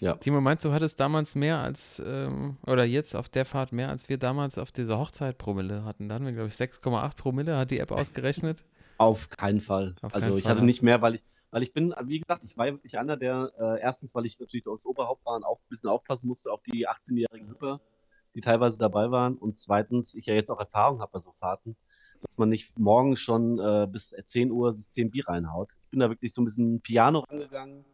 [0.00, 0.14] Ja.
[0.14, 3.88] Timo, meinst du, du hattest damals mehr als, ähm, oder jetzt auf der Fahrt mehr,
[3.88, 6.08] als wir damals auf dieser Hochzeit Promille hatten?
[6.08, 8.64] Da hatten wir, glaube ich, 6,8 Promille, hat die App ausgerechnet.
[9.02, 9.94] Auf keinen Fall.
[10.00, 12.42] Auf also keinen ich Fall, hatte nicht mehr, weil ich, weil ich bin, wie gesagt,
[12.44, 15.58] ich war wirklich einer, der äh, erstens, weil ich natürlich das Oberhaupt war und auch
[15.58, 17.80] ein bisschen aufpassen musste auf die 18-jährigen Hüpper,
[18.34, 19.36] die teilweise dabei waren.
[19.36, 21.76] Und zweitens, ich ja jetzt auch Erfahrung habe bei so Fahrten,
[22.20, 25.72] dass man nicht morgens schon äh, bis 10 Uhr sich 10 Bier reinhaut.
[25.84, 27.84] Ich bin da wirklich so ein bisschen Piano rangegangen,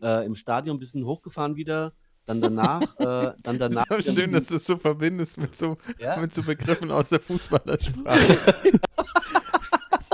[0.00, 1.92] äh, im Stadion ein bisschen hochgefahren wieder,
[2.24, 3.84] dann danach, äh, dann danach.
[3.88, 7.08] Das ist schön, dass du es so verbindest mit so, ja, mit so Begriffen aus
[7.08, 8.38] der Fußballersprache.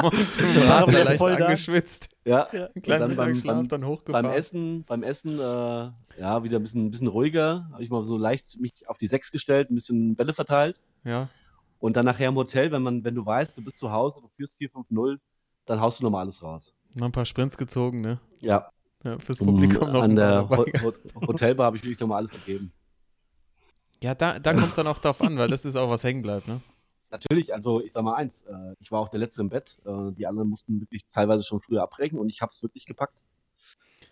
[0.01, 2.47] Morgens im Ja, Radler aber leicht angeschwitzt, ja.
[2.53, 2.69] Ja.
[2.99, 4.27] dann beim- beim- dann hochgefahren.
[4.27, 5.41] beim Essen, beim Essen, äh,
[6.21, 7.69] ja, wieder ein bisschen, ein bisschen ruhiger.
[7.73, 10.81] Habe ich mal so leicht mich auf die Sechs gestellt, ein bisschen Bälle verteilt.
[11.05, 11.29] Ja,
[11.79, 14.29] Und dann nachher im Hotel, wenn man, wenn du weißt, du bist zu Hause, du
[14.29, 15.19] führst 4-5-0,
[15.67, 16.75] dann haust du nochmal alles raus.
[16.95, 18.19] noch ein paar Sprints gezogen, ne?
[18.41, 18.71] Ja.
[19.05, 20.49] Ja, fürs Um, Publikum noch an der.
[20.49, 20.93] Ho Ho
[21.29, 22.73] Hotelbar habe ich wirklich nochmal alles gegeben.
[24.03, 26.23] Ja, da, da kommt es dann auch drauf an, weil das ist auch was hängen
[26.23, 26.61] bleibt, ne?
[27.11, 29.79] Natürlich, also ich sag mal eins, äh, ich war auch der Letzte im Bett.
[29.85, 33.25] Äh, die anderen mussten wirklich teilweise schon früher abbrechen und ich habe es wirklich gepackt.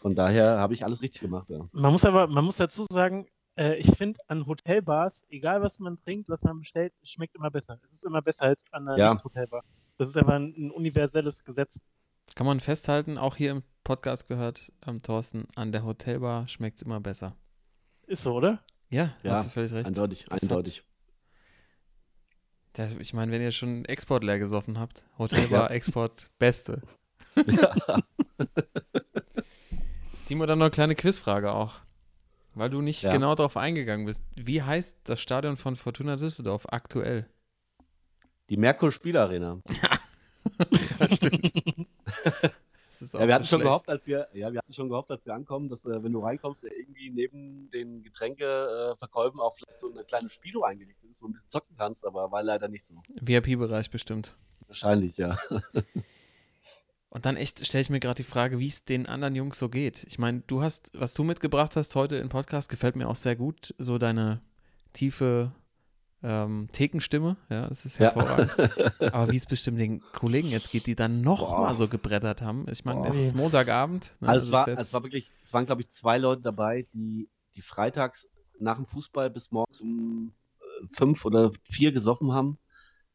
[0.01, 1.49] Von daher habe ich alles richtig gemacht.
[1.51, 1.69] Ja.
[1.73, 3.27] Man muss aber, man muss dazu sagen,
[3.59, 7.51] äh, ich finde an Hotelbars, egal was man trinkt, was man bestellt, es schmeckt immer
[7.51, 7.79] besser.
[7.83, 9.13] Es ist immer besser als an einer Ja.
[9.15, 9.63] Nicht-Hotelbar.
[9.99, 11.79] Das ist einfach ein, ein universelles Gesetz.
[12.35, 16.83] Kann man festhalten, auch hier im Podcast gehört, ähm, Thorsten, an der Hotelbar schmeckt es
[16.83, 17.35] immer besser.
[18.07, 18.63] Ist so, oder?
[18.91, 19.87] Ja, Ja, hast du völlig recht.
[19.87, 20.85] Eindeutig, Das hat- eindeutig.
[22.77, 26.83] Der, ich meine, wenn ihr schon Export leer gesoffen habt, Hotelbar, Export, beste.
[27.47, 27.75] Ja.
[30.27, 31.75] Timo, dann noch eine kleine Quizfrage auch.
[32.55, 33.11] Weil du nicht Ja.
[33.13, 34.23] genau darauf eingegangen bist.
[34.35, 37.27] Wie heißt das Stadion von Fortuna Düsseldorf aktuell?
[38.49, 39.61] Die Merkur Spielarena.
[41.01, 41.53] Ja, stimmt.
[43.01, 45.35] Ja, wir so hatten schon gehofft, als wir, ja, wir hatten schon gehofft, als wir
[45.35, 50.05] ankommen, dass äh, wenn du reinkommst, irgendwie neben den Getränkeverkäufen Verkäufen auch vielleicht so eine
[50.05, 53.03] kleine Spielo eingerichtet ist, wo du ein bisschen zocken kannst, aber war leider nicht so.
[53.21, 54.37] VIP-Bereich bestimmt.
[54.67, 55.39] Wahrscheinlich, ja.
[57.09, 59.69] Und dann echt stelle ich mir gerade die Frage, wie es den anderen Jungs so
[59.69, 60.05] geht.
[60.05, 63.37] Ich meine, du hast, was du mitgebracht hast heute im Podcast, gefällt mir auch sehr
[63.37, 63.75] gut.
[63.79, 64.43] So deine
[64.93, 65.53] tiefe
[66.23, 68.13] ähm, Thekenstimme, ja, das ist Ja.
[68.15, 68.51] hervorragend.
[69.15, 71.61] Aber wie es bestimmt den Kollegen jetzt geht, die dann noch Boah.
[71.63, 72.67] mal so gebrettert haben.
[72.71, 74.15] Ich meine, es ist Montagabend.
[74.21, 77.29] ne, Also es war, es war wirklich, es waren, glaube ich, zwei Leute dabei, die,
[77.55, 82.59] die freitags nach dem Fußball bis morgens um äh, fünf oder vier gesoffen haben.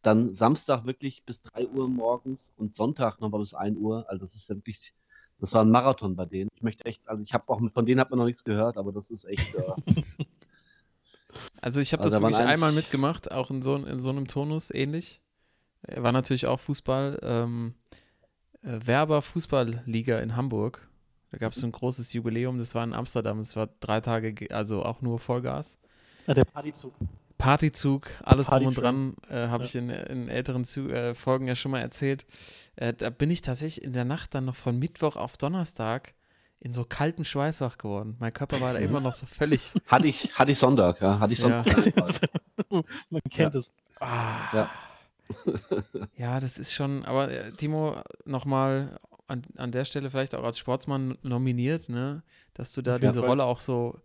[0.04, 4.06] Dann Samstag wirklich bis drei Uhr morgens und Sonntag nochmal bis ein Uhr.
[4.10, 4.94] Also das ist ja wirklich,
[5.40, 6.50] das war ein Marathon bei denen.
[6.56, 8.92] Ich möchte echt, also ich habe auch von denen hat man noch nichts gehört, aber
[8.92, 9.94] das ist echt, äh,
[11.62, 14.10] Also ich habe Also das da wirklich ein- einmal mitgemacht, auch in so, in so
[14.10, 15.22] einem Tonus ähnlich.
[15.88, 17.20] Äh, War natürlich auch Fußball.
[17.24, 17.76] Ähm,
[18.64, 20.88] äh, Werber Fußballliga in Hamburg.
[21.32, 23.40] Da gab es so ein großes Jubiläum, das war in Amsterdam.
[23.40, 25.78] Es war drei Tage, ge- also auch nur Vollgas.
[26.28, 26.94] Ah, der Partyzug.
[27.38, 29.70] Partyzug, alles drum und dran, äh, habe Ja.
[29.70, 32.26] ich in, in älteren Zu äh, Folgen ja schon mal erzählt.
[32.76, 36.14] Äh, da bin ich tatsächlich in der Nacht dann noch von Mittwoch auf Donnerstag
[36.62, 38.16] in so kaltem Schweiß wach geworden.
[38.20, 39.74] Mein Körper war da immer noch so völlig.
[39.88, 41.64] hatte ich, hatte ich Sonntag, ja, hatte ich Ja.
[41.64, 41.94] Sonntag.
[41.94, 42.84] Fall.
[43.10, 43.72] Man kennt es.
[44.00, 44.70] Ah, Ja.
[46.18, 47.96] Ja, das ist schon, aber äh, Timo,
[48.26, 52.22] nochmal an, an der Stelle vielleicht auch als Sportsmann nominiert, ne,
[52.54, 53.30] dass du da Ja, diese voll.
[53.30, 53.98] Rolle auch so,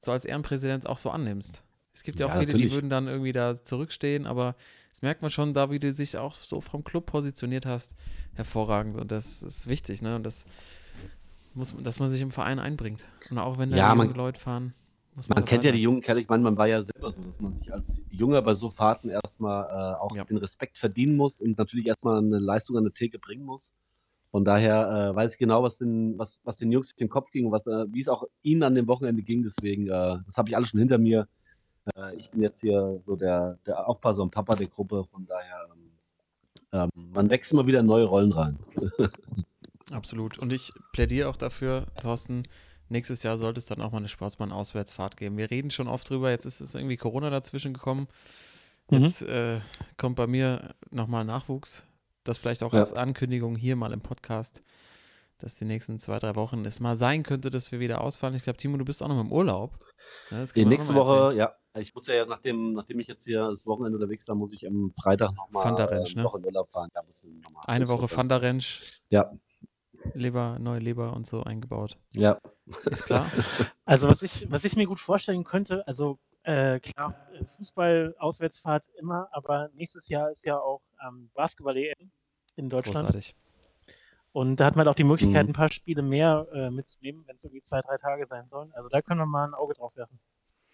[0.00, 1.62] so als Ehrenpräsident auch so annimmst.
[1.94, 2.72] Es gibt ja auch Ja, viele, natürlich.
[2.72, 4.56] die würden dann irgendwie da zurückstehen, aber
[4.90, 7.94] das merkt man schon, da wie du dich auch so vom Club positioniert hast,
[8.34, 10.44] hervorragend und das ist wichtig, ne, und das
[11.56, 13.04] muss, man- dass man sich im Verein einbringt.
[13.30, 14.74] Und auch wenn da Ja, junge man- Leute fahren,
[15.14, 17.22] muss Man das kennt ja die jungen Kerle, ich meine, man war ja selber so,
[17.22, 20.24] dass man sich als Junger bei so Fahrten erstmal äh, auch Ja.
[20.24, 23.74] den Respekt verdienen muss und natürlich erstmal eine Leistung an der Theke bringen muss.
[24.30, 27.30] Von daher äh, weiß ich genau, was den, was, was den Jungs durch den Kopf
[27.30, 29.42] ging und was, äh, wie es auch ihnen an dem Wochenende ging.
[29.42, 31.26] Deswegen, äh, das habe ich alles schon hinter mir.
[31.94, 35.04] Äh, ich bin jetzt hier so der, der Aufpasser und Papa der Gruppe.
[35.04, 35.90] Von daher, ähm,
[36.72, 38.58] ähm, man wächst immer wieder in neue Rollen rein.
[39.90, 40.38] Absolut.
[40.38, 42.42] Und ich plädiere auch dafür, Thorsten,
[42.88, 45.36] nächstes Jahr sollte es dann auch mal eine Sportsmann-Auswärtsfahrt geben.
[45.36, 48.08] Wir reden schon oft drüber, jetzt ist es irgendwie Corona dazwischen gekommen.
[48.90, 49.02] Mhm.
[49.02, 49.60] Jetzt äh,
[49.96, 51.86] kommt bei mir nochmal Nachwuchs.
[52.24, 52.80] Das vielleicht auch Ja.
[52.80, 54.62] als Ankündigung hier mal im Podcast,
[55.38, 58.34] dass die nächsten zwei, drei Wochen es mal sein könnte, dass wir wieder ausfallen.
[58.34, 59.78] Ich glaube, Timo, du bist auch noch im Urlaub.
[60.30, 63.98] Ja, Die nächste Woche, ja, ich muss ja, nachdem, nachdem ich jetzt hier das Wochenende
[63.98, 66.22] unterwegs war, muss ich am Freitag nochmal äh, ne?
[66.22, 66.88] noch in Urlaub fahren.
[66.94, 67.02] Ja,
[67.66, 69.30] Eine Woche noch- Fandarench, Ja,
[70.14, 71.98] Leber, neue Leber und so eingebaut.
[72.12, 72.38] ja.
[72.90, 73.26] Ist klar?
[73.84, 77.14] Also was ich, was ich mir gut vorstellen könnte, also äh, klar,
[77.56, 82.10] Fußball-Auswärtsfahrt immer, aber nächstes Jahr ist ja auch ähm, Basketball-EM
[82.56, 83.06] in Deutschland.
[83.06, 83.34] Großartig.
[84.32, 85.50] Und da hat man halt auch die Möglichkeit, Mhm.
[85.50, 88.72] ein paar Spiele mehr äh, mitzunehmen, wenn es irgendwie zwei, drei Tage sein sollen.
[88.74, 90.18] Also da können wir mal ein Auge drauf werfen.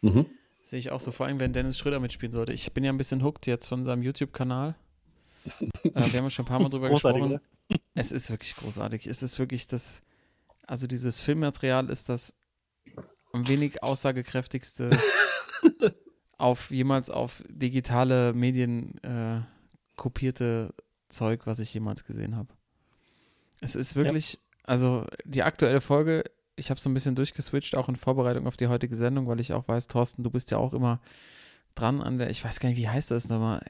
[0.00, 0.26] Mhm.
[0.62, 2.52] Sehe ich auch so, vor allem, wenn Dennis Schröder mitspielen sollte.
[2.52, 4.74] Ich bin ja ein bisschen hooked jetzt von seinem YouTube-Kanal.
[5.46, 7.40] Äh, wir haben ja schon ein paar Mal drüber gesprochen.
[7.94, 9.06] Es ist wirklich großartig.
[9.06, 10.02] Es ist wirklich das,
[10.66, 12.34] also dieses Filmmaterial ist das
[13.32, 14.90] am wenig aussagekräftigste
[16.38, 19.40] auf jemals auf digitale Medien äh,
[19.96, 20.74] kopierte
[21.08, 22.48] Zeug, was ich jemals gesehen habe.
[23.60, 26.24] Es ist wirklich, also die aktuelle Folge,
[26.56, 29.52] ich habe so ein bisschen durchgeswitcht, auch in Vorbereitung auf die heutige Sendung, weil ich
[29.52, 31.00] auch weiß, Thorsten, du bist ja auch immer
[31.74, 33.62] dran an der, ich weiß gar nicht, wie heißt das nochmal.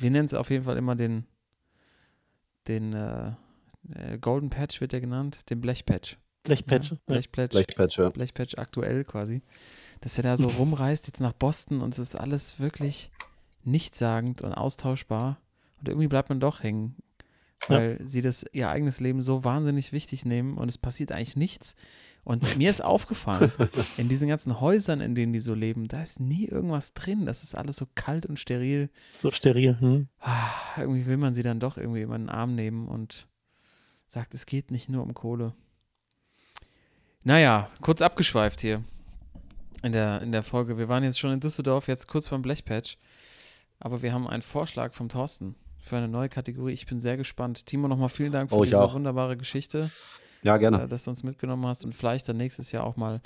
[0.00, 1.24] Wir nennen es auf jeden Fall immer den,
[2.68, 3.32] den äh,
[3.94, 6.18] äh, Golden Patch wird der genannt, den Blechpatch.
[6.44, 6.90] Blechpatch.
[6.90, 7.02] Ja, Ja.
[7.06, 7.50] Blechpatch.
[7.52, 8.10] Blechpatcher.
[8.10, 9.42] Blechpatch aktuell quasi,
[10.00, 13.10] dass er da so rumreist jetzt nach Boston und es ist alles wirklich
[13.64, 15.38] nichtssagend und austauschbar
[15.80, 16.96] und irgendwie bleibt man doch hängen,
[17.68, 17.76] Ja.
[17.76, 21.74] weil sie das ihr eigenes Leben so wahnsinnig wichtig nehmen und es passiert eigentlich nichts.
[22.22, 23.50] Und mir ist aufgefallen,
[23.96, 27.24] in diesen ganzen Häusern, in denen die so leben, da ist nie irgendwas drin.
[27.24, 28.90] Das ist alles so kalt und steril.
[29.18, 29.80] So steril.
[29.80, 30.08] Hm?
[30.20, 33.26] Ah, irgendwie will man sie dann doch irgendwie über den Arm nehmen und
[34.06, 35.54] sagt, es geht nicht nur um Kohle.
[37.24, 38.82] Naja, kurz abgeschweift hier
[39.82, 40.78] in der, in der Folge.
[40.78, 42.96] Wir waren jetzt schon in Düsseldorf, jetzt kurz beim Blechpatch.
[43.78, 46.72] Aber wir haben einen Vorschlag vom Thorsten für eine neue Kategorie.
[46.72, 47.66] Ich bin sehr gespannt.
[47.66, 48.94] Timo, nochmal vielen Dank für Oh, diese auch.
[48.94, 49.90] wunderbare Geschichte,
[50.42, 50.86] Ja, äh, gerne.
[50.88, 51.84] dass du uns mitgenommen hast.
[51.84, 53.20] Und vielleicht dann nächstes Jahr auch mal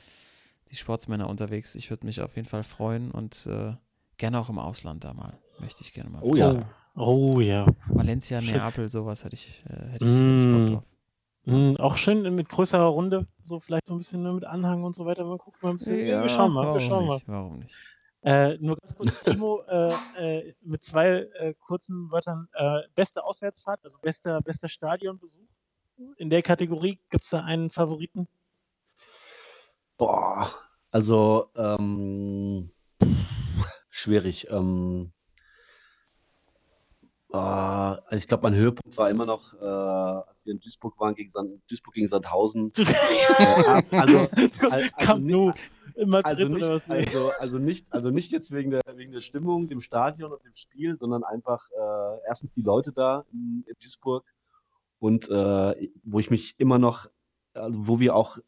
[0.71, 1.75] die Sportsmänner unterwegs.
[1.75, 3.75] Ich würde mich auf jeden Fall freuen und äh,
[4.17, 5.39] gerne auch im Ausland da mal.
[5.61, 6.21] Möchte ich gerne mal.
[6.23, 6.59] Oh ja.
[6.97, 7.67] Oh, oh ja.
[7.89, 8.55] Valencia, Schön.
[8.55, 10.73] Neapel, sowas hätte ich, äh, hätte ich, hätte Mm.
[10.75, 10.85] drauf.
[11.47, 14.95] Hm, auch schön mit größerer Runde, so vielleicht so ein bisschen ne, mit Anhang und
[14.95, 15.25] so weiter.
[15.25, 16.07] Mal gucken, mal ein bisschen.
[16.07, 17.15] Ja, wir schauen mal, wir warum schauen mal.
[17.17, 17.77] nicht, Warum nicht?
[18.23, 22.49] Äh, nur ganz kurz, Timo, äh, äh, mit zwei äh, kurzen Wörtern.
[22.55, 25.47] Äh, beste Auswärtsfahrt, also bester, bester Stadionbesuch.
[26.17, 28.27] In der Kategorie gibt es da einen Favoriten?
[29.97, 30.51] Boah,
[30.91, 32.71] also ähm,
[33.91, 34.49] schwierig.
[34.51, 35.13] Ähm,
[37.33, 41.15] äh, also ich glaube, mein Höhepunkt war immer noch, äh, als wir in Duisburg waren,
[41.15, 42.73] gegen Sand, Duisburg gegen Sandhausen.
[43.87, 44.29] Äh, also,
[46.21, 46.89] also oder nicht?
[46.89, 47.07] Nee.
[47.07, 50.55] also, also nicht, also nicht jetzt wegen der, wegen der Stimmung, dem Stadion und dem
[50.55, 54.25] Spiel, sondern einfach äh, erstens die Leute da in, in Duisburg
[54.99, 57.11] und äh, wo ich mich immer noch,
[57.53, 58.39] also wo wir auch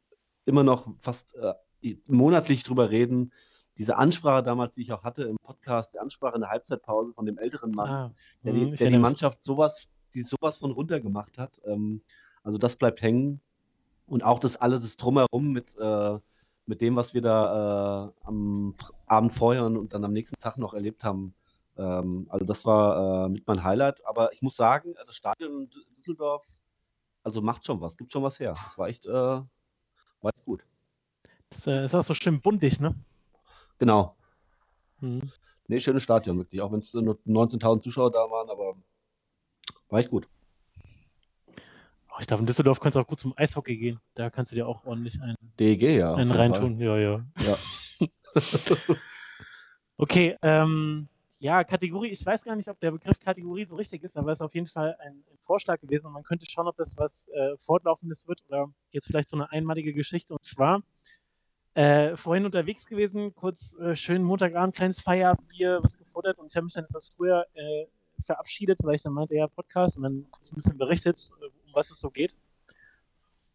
[0.45, 1.55] immer noch fast äh,
[2.07, 3.33] monatlich drüber reden.
[3.79, 7.27] Diese Ansprache damals, die ich auch hatte im Podcast, die Ansprache in der Halbzeitpause von
[7.27, 8.99] dem älteren Mann, Ah, der, hm, die, der die.
[8.99, 11.61] Mannschaft sowas, die sowas von runtergemacht hat.
[11.67, 12.01] Ähm,
[12.43, 13.41] also das bleibt hängen.
[14.07, 16.19] Und auch das alles das drumherum mit, äh,
[16.65, 18.73] mit dem, was wir da äh, am
[19.07, 21.35] Abend vorher und dann am nächsten Tag noch erlebt haben.
[21.79, 24.05] Ähm, also das war äh, mit mein Highlight.
[24.07, 26.61] Aber ich muss sagen, das Stadion in Dü- Düsseldorf,
[27.23, 28.51] also macht schon was, gibt schon was her.
[28.53, 29.47] Das war echt, äh, war
[30.23, 30.65] echt gut.
[31.51, 32.95] Das äh, ist auch so schön buntig, ne?
[33.79, 34.17] Genau.
[35.01, 35.31] Hm.
[35.69, 36.61] Nee, schönes Stadion, wirklich.
[36.63, 38.77] Auch wenn es nur 19.000 Zuschauer da waren, aber
[39.89, 40.29] war echt gut.
[42.09, 44.01] Oh, ich glaube, in Düsseldorf kannst du auch gut zum Eishockey gehen.
[44.15, 46.15] Da kannst du dir auch ordentlich einen, DEG, ja.
[46.15, 46.39] einen jeden Fall.
[46.39, 46.81] reintun.
[46.81, 47.27] Ja, ja.
[47.41, 47.59] Ja.
[49.99, 51.09] Okay, ähm,
[51.47, 54.39] ja, Kategorie, ich weiß gar nicht, ob der Begriff Kategorie so richtig ist, aber es
[54.39, 57.57] ist auf jeden Fall ein, ein Vorschlag gewesen man könnte schauen, ob das was äh,
[57.57, 60.35] Fortlaufendes wird oder jetzt vielleicht so eine einmalige Geschichte.
[60.35, 60.83] Und zwar
[61.75, 66.65] äh, vorhin unterwegs gewesen, kurz äh, schön Montagabend, kleines Feierabendbier, was gefordert und ich habe
[66.65, 67.87] mich dann etwas früher äh,
[68.25, 71.75] verabschiedet, weil ich dann meinte, ja, Podcast und dann kurz ein bisschen berichtet, äh, um
[71.75, 72.35] was es so geht.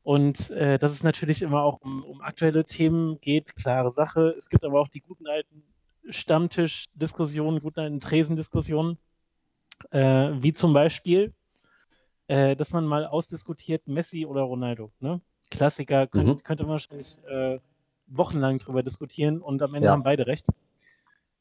[0.04, 4.34] Und äh, dass es natürlich immer auch um, um aktuelle Themen geht, klare Sache.
[4.38, 5.62] Es gibt aber auch die guten alten
[6.12, 8.98] Stammtisch-Diskussionen, guten alten Tresendiskussionen,
[9.92, 11.34] äh, wie zum Beispiel,
[12.28, 14.92] äh, dass man mal ausdiskutiert Messi oder Ronaldo.
[15.00, 15.22] Ne?
[15.50, 16.44] Klassiker, könnt, Mhm.
[16.44, 17.60] könnte man wahrscheinlich äh,
[18.08, 19.92] wochenlang drüber diskutieren und am Ende Ja.
[19.94, 20.48] haben beide recht.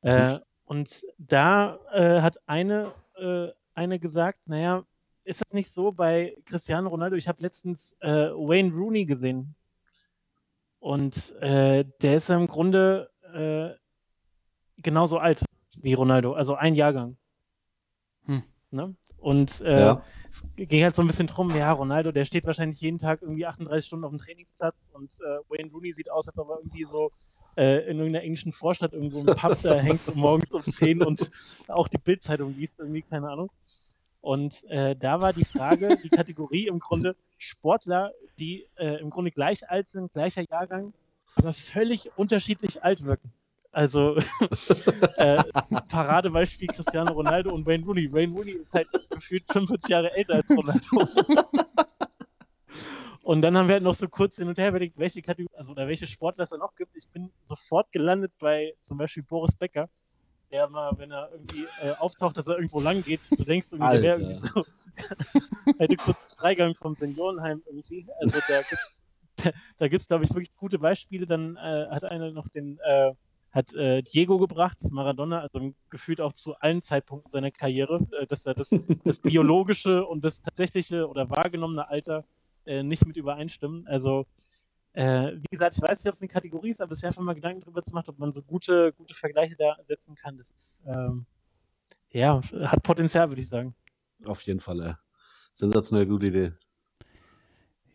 [0.03, 4.85] Äh, und da äh, hat eine, äh, eine gesagt, naja,
[5.25, 7.17] ist das nicht so bei Cristiano Ronaldo?
[7.17, 9.55] Ich habe letztens Wayne Rooney gesehen.
[10.81, 13.11] Und der ist ja im Grunde
[14.83, 15.45] genauso alt
[15.77, 17.17] wie Ronaldo, also ein Jahrgang.
[18.27, 18.43] Hm.
[18.71, 18.95] Ne?
[19.19, 20.03] Und äh, Ja.
[20.31, 23.47] es ging halt so ein bisschen drum, ja, Ronaldo, der steht wahrscheinlich jeden Tag irgendwie
[23.47, 26.85] 38 Stunden auf dem Trainingsplatz und äh, Wayne Rooney sieht aus, als ob er irgendwie
[26.85, 27.11] so
[27.57, 31.31] äh, in irgendeiner englischen Vorstadt irgendwo im Pub da hängt und morgens um 10 und
[31.69, 33.51] auch die Bildzeitung liest, irgendwie, keine Ahnung.
[34.23, 39.31] Und äh, da war die Frage, die Kategorie im Grunde Sportler, die äh, im Grunde
[39.31, 40.93] gleich alt sind, gleicher Jahrgang,
[41.37, 43.33] aber völlig unterschiedlich alt wirken.
[43.73, 44.17] Also
[45.17, 45.43] äh,
[45.89, 48.13] Paradebeispiel Cristiano Ronaldo und Wayne Rooney.
[48.13, 51.07] Wayne Rooney ist halt gefühlt 45 Jahre älter als Ronaldo.
[53.23, 55.71] Und dann haben wir halt noch so kurz hin und her überlegt, welche Kategorie, also
[55.71, 56.97] oder welche Sportler es da noch gibt.
[56.97, 59.89] Ich bin sofort gelandet bei zum Beispiel Boris Becker,
[60.51, 63.93] der mal, wenn er irgendwie äh, auftaucht, dass er irgendwo lang geht, du denkst irgendwie,
[63.93, 64.65] der wäre irgendwie so,
[65.79, 68.05] hätte kurz Freigang vom Seniorenheim irgendwie.
[68.21, 69.05] Also da gibt's,
[69.37, 71.27] da, da gibt's, glaube ich, wirklich gute Beispiele.
[71.27, 73.13] Dann äh, hat einer noch den, äh,
[73.51, 78.47] hat äh, Diego gebracht, Maradona, also gefühlt auch zu allen Zeitpunkten seiner Karriere, äh, dass
[78.47, 78.71] er das,
[79.05, 82.25] das biologische und das tatsächliche oder wahrgenommene Alter
[82.65, 83.87] äh, nicht mit übereinstimmen.
[83.89, 84.27] Also,
[84.93, 87.23] äh, wie gesagt, ich weiß nicht, ob es eine Kategorie ist, aber es ist einfach
[87.23, 90.37] mal Gedanken darüber zu machen, ob man so gute, gute Vergleiche da setzen kann.
[90.37, 91.27] Das ist, ähm,
[92.11, 93.75] ja, hat Potenzial, würde ich sagen.
[94.25, 94.99] Auf jeden Fall, ja.
[95.55, 96.53] Sensationell gute Idee.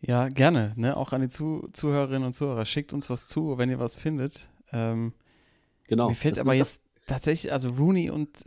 [0.00, 0.72] Ja, gerne.
[0.76, 0.96] Ne?
[0.96, 2.64] Auch an die zu Zuhörerinnen und Zuhörer.
[2.64, 4.48] Schickt uns was zu, wenn ihr was findet.
[4.70, 5.14] Ähm,
[5.88, 6.08] genau.
[6.08, 8.44] Mir fällt aber jetzt tatsächlich, also Rooney und,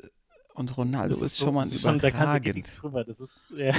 [0.54, 2.04] und Ronaldo ist, ist, schon mal überragend.
[2.04, 3.04] Da kann drüber.
[3.04, 3.74] Das ist, ja.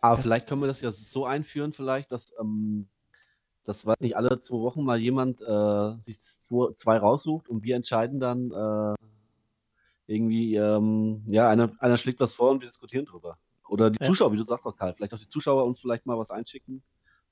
[0.00, 2.88] Aber das vielleicht können wir das ja so einführen, vielleicht, dass, ähm,
[3.64, 7.76] dass weiß nicht, alle zwei Wochen mal jemand äh, sich zwei, zwei, raussucht und wir
[7.76, 8.94] entscheiden dann äh,
[10.06, 13.38] irgendwie, ähm, ja, einer, einer schlägt was vor und wir diskutieren drüber.
[13.68, 14.06] Oder die ja.
[14.06, 16.82] Zuschauer, wie du sagst auch, Karl, vielleicht auch die Zuschauer uns vielleicht mal was einschicken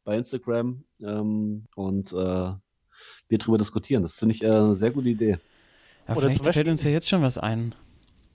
[0.05, 2.53] bei Instagram ähm, und äh,
[3.28, 4.03] wir drüber diskutieren.
[4.03, 5.38] Das finde ich äh, eine sehr gute Idee.
[6.09, 7.74] Ja, Oder vielleicht fällt uns ja jetzt schon was ein.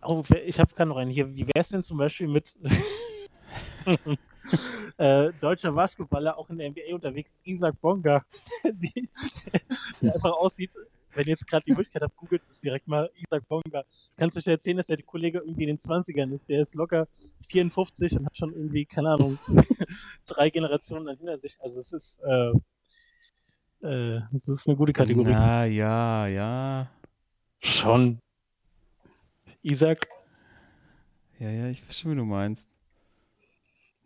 [0.03, 1.34] Oh, ich habe gerade noch einen hier.
[1.34, 2.57] Wie wäre es denn zum Beispiel mit
[4.97, 8.24] äh, deutscher Basketballer, auch in der NBA unterwegs, Isaac Bonga,
[8.63, 8.74] der,
[10.01, 10.74] der einfach aussieht,
[11.13, 13.84] wenn ihr jetzt gerade die Möglichkeit habt, googelt das direkt mal Isaac Bonga.
[14.18, 16.49] Kannst du euch erzählen, dass der Kollege irgendwie in den 20ern ist?
[16.49, 17.07] Der ist locker
[17.47, 19.39] 54 und hat schon irgendwie, keine Ahnung,
[20.28, 21.57] drei Generationen dann hinter sich.
[21.61, 22.51] Also es ist, äh,
[23.86, 25.32] äh, das ist eine gute Kategorie.
[25.32, 26.90] Ja, ja, ja.
[27.60, 28.20] Schon.
[29.62, 30.08] Isaac?
[31.40, 32.70] Ja, ja, ich weiß schon, wie du meinst.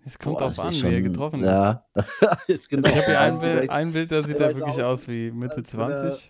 [0.06, 1.86] Es kommt Boah, an, schon, wie er getroffen ja.
[2.48, 2.70] ist.
[2.70, 5.32] genau ich habe hier ein Bild, ein Bild, da sieht er wirklich aus, aus wie
[5.32, 6.30] Mitte 20.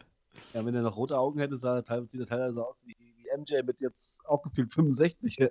[0.54, 2.98] Er, ja, wenn er noch rote Augen hätte, sah er, sieht er teilweise aus wie,
[3.00, 5.38] wie MJ mit jetzt auch gefühlt 65.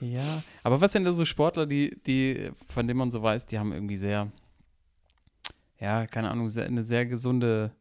[0.00, 3.58] ja, aber was sind da so Sportler, die, die, von denen man so weiß, die
[3.58, 4.30] haben irgendwie sehr,
[5.82, 7.72] ja, keine Ahnung, sehr, eine sehr gesunde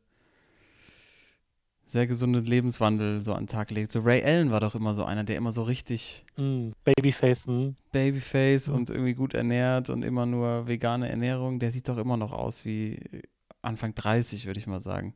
[1.85, 3.91] sehr gesunden Lebenswandel so an den Tag legt.
[3.91, 7.75] So Ray Allen war doch immer so einer, der immer so richtig mm, Babyface, mm.
[7.91, 8.73] Babyface mm.
[8.73, 11.59] und irgendwie gut ernährt und immer nur vegane Ernährung.
[11.59, 13.23] Der sieht doch immer noch aus wie
[13.61, 15.13] Anfang 30, würde ich mal sagen.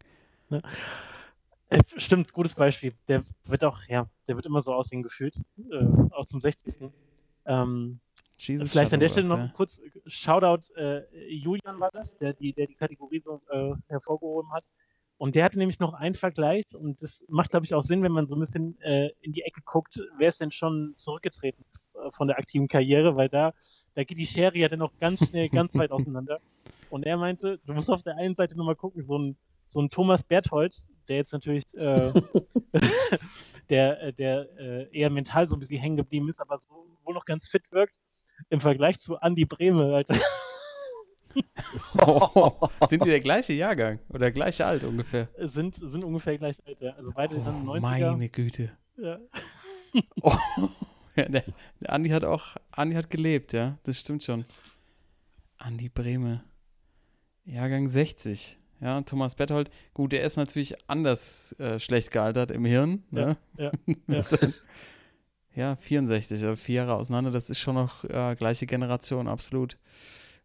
[0.49, 0.61] Ja.
[1.69, 2.93] Äh, stimmt, gutes Beispiel.
[3.07, 5.38] Der wird auch, ja, der wird immer so aussehen gefühlt,
[5.71, 6.91] äh, auch zum 60.
[7.45, 7.99] Ähm,
[8.38, 9.51] Jesus Vielleicht an der Stelle noch ja.
[9.55, 14.69] kurz Shoutout, äh, Julian war das, der die, der die Kategorie so äh, hervorgehoben hat.
[15.17, 18.11] Und der hat nämlich noch einen Vergleich und das macht, glaube ich, auch Sinn, wenn
[18.11, 21.63] man so ein bisschen äh, in die Ecke guckt, wer ist denn schon zurückgetreten
[21.93, 23.53] äh, von der aktiven Karriere, weil da,
[23.93, 26.39] da geht die Schere ja dann noch ganz schnell, ganz weit auseinander.
[26.89, 29.89] Und er meinte, du musst auf der einen Seite nochmal gucken, so ein, so ein
[29.89, 32.11] Thomas Berthold, der jetzt natürlich, äh,
[33.69, 37.13] der, äh, der äh, eher mental so ein bisschen hängen geblieben ist, aber so wohl
[37.13, 37.97] noch ganz fit wirkt,
[38.49, 40.15] im Vergleich zu Andy Brehme, Alter.
[42.05, 45.27] oh, sind die der gleiche Jahrgang oder gleiche alt ungefähr?
[45.38, 46.93] Sind, sind ungefähr gleich alt, ja.
[46.93, 47.79] Also beide oh, dann 90er.
[47.81, 48.71] Meine Güte.
[48.97, 49.19] Ja.
[50.21, 50.36] oh.
[51.15, 51.43] ja, der,
[51.79, 54.45] der Andi hat auch, Andi hat gelebt, ja, das stimmt schon.
[55.57, 56.43] Andi Breme.
[57.45, 58.57] Jahrgang 60.
[58.81, 63.03] Ja, Thomas Bethold, gut, der ist natürlich anders äh, schlecht gealtert im Hirn.
[63.09, 63.38] Ne?
[63.57, 63.71] Ja,
[64.07, 64.23] ja, ja.
[65.56, 69.78] ja 64, also vier Jahre auseinander, das ist schon noch äh, gleiche Generation, absolut.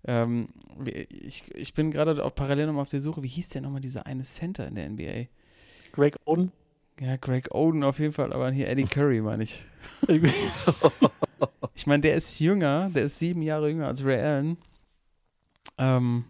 [0.04, 0.48] Ähm,
[0.84, 3.22] ich, ich bin gerade auch parallel nochmal auf der Suche.
[3.22, 5.28] Wie hieß der nochmal dieser eine Center in der NBA?
[5.92, 6.52] Greg Oden?
[7.00, 9.64] Ja, Greg Oden auf jeden Fall, aber hier Eddie Curry, meine ich.
[11.74, 14.58] ich meine, der ist jünger, der ist sieben Jahre jünger als Ray Allen.
[15.78, 16.24] Ähm,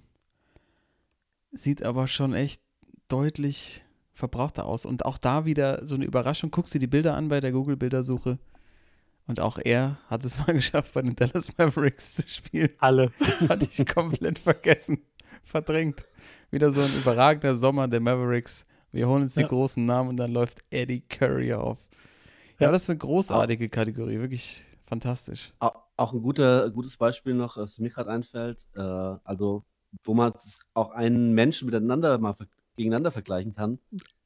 [1.52, 2.60] sieht aber schon echt
[3.08, 4.86] deutlich verbrauchter aus.
[4.86, 6.50] Und auch da wieder so eine Überraschung.
[6.50, 8.38] Guckst du die Bilder an bei der Google-Bildersuche.
[9.30, 12.70] Und auch er hat es mal geschafft, bei den Dallas Mavericks zu spielen.
[12.80, 13.12] Alle.
[13.48, 15.04] Hatte ich komplett vergessen.
[15.44, 16.04] Verdrängt.
[16.50, 18.66] Wieder so ein überragender Sommer der Mavericks.
[18.90, 19.46] Wir holen uns die ja.
[19.46, 21.78] großen Namen und dann läuft Eddie Curry auf.
[22.58, 24.18] Ja, ja das ist eine großartige auch, Kategorie.
[24.18, 25.52] Wirklich fantastisch.
[25.60, 28.66] Auch ein guter, gutes Beispiel noch, was mir gerade einfällt.
[28.74, 29.62] Äh, also,
[30.02, 30.32] wo man
[30.74, 32.34] auch einen Menschen miteinander mal
[32.80, 33.78] gegeneinander vergleichen kann.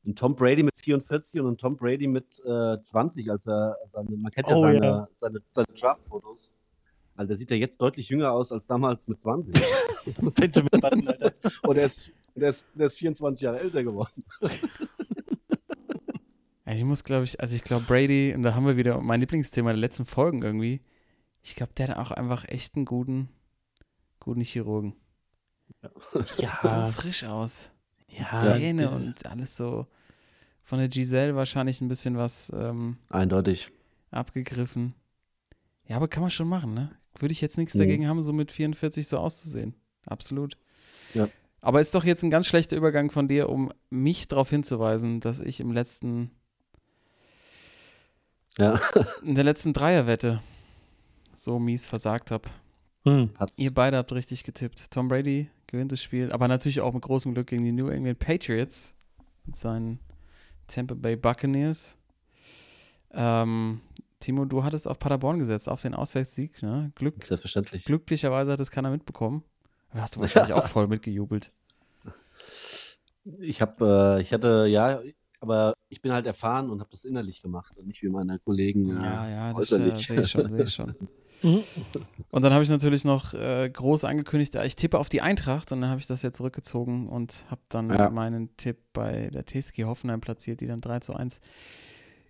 [0.06, 4.16] Ein Tom Brady mit 44 und ein Tom Brady mit äh, 20, als er seine,
[4.16, 5.08] man kennt ja oh, seine, ja.
[5.12, 6.54] seine, seine Draft-Fotos.
[7.16, 9.54] Also der sieht ja jetzt deutlich jünger aus als damals mit 20.
[10.34, 11.32] Benjamin Button, Alter.
[11.62, 14.24] Und er ist, der ist, der ist 24 Jahre älter geworden.
[16.66, 19.70] ich muss, glaube ich, also ich glaube Brady, und da haben wir wieder mein Lieblingsthema
[19.70, 20.80] der letzten Folgen irgendwie,
[21.42, 23.28] Ich glaube, der hat auch einfach echt einen guten,
[24.20, 24.94] guten Chirurgen.
[25.82, 25.90] Ja.
[26.62, 27.70] Sieht so frisch aus.
[28.18, 29.86] Ja, Zähne und alles so.
[30.62, 33.70] Von der Giselle wahrscheinlich ein bisschen was ähm, Eindeutig.
[34.10, 34.94] abgegriffen.
[35.86, 36.90] Ja, aber kann man schon machen, ne?
[37.18, 37.78] Würde ich jetzt nichts Mhm.
[37.80, 39.74] dagegen haben, so mit 44 so auszusehen.
[40.06, 40.56] Absolut.
[41.12, 41.28] Ja.
[41.60, 45.40] Aber ist doch jetzt ein ganz schlechter Übergang von dir, um mich darauf hinzuweisen, dass
[45.40, 46.30] ich im letzten,
[48.58, 48.80] Ja,
[49.24, 50.40] in der letzten Dreierwette
[51.36, 52.48] so mies versagt habe.
[53.04, 53.30] Hm.
[53.58, 54.90] Ihr beide habt richtig getippt.
[54.90, 58.18] Tom Brady gewinnt das Spiel, aber natürlich auch mit großem Glück gegen die New England
[58.18, 58.94] Patriots
[59.46, 59.98] mit seinen
[60.66, 61.96] Tampa Bay Buccaneers.
[63.12, 63.80] Ähm,
[64.20, 66.62] Timo, du hattest auf Paderborn gesetzt, auf den Auswärtssieg.
[66.62, 66.92] Ne?
[66.94, 67.84] Glück, Selbstverständlich.
[67.84, 69.42] glücklicherweise hat es keiner mitbekommen.
[69.92, 71.52] Da hast du wahrscheinlich auch voll mitgejubelt.
[73.40, 75.00] Ich habe, äh, ich hatte, ja,
[75.40, 78.90] aber ich bin halt erfahren und habe das innerlich gemacht und nicht wie meine Kollegen
[78.90, 80.06] äh, Ja, ja, das äh, äußerlich.
[80.06, 80.94] sehe ich schon, sehe ich schon.
[81.44, 81.62] Mhm.
[82.30, 85.80] Und dann habe ich natürlich noch äh, groß angekündigt, ich tippe auf die Eintracht und
[85.82, 88.10] dann habe ich das ja zurückgezogen und habe dann Ja.
[88.10, 91.40] meinen Tipp bei der TSG Hoffenheim platziert, die dann 3 zu 1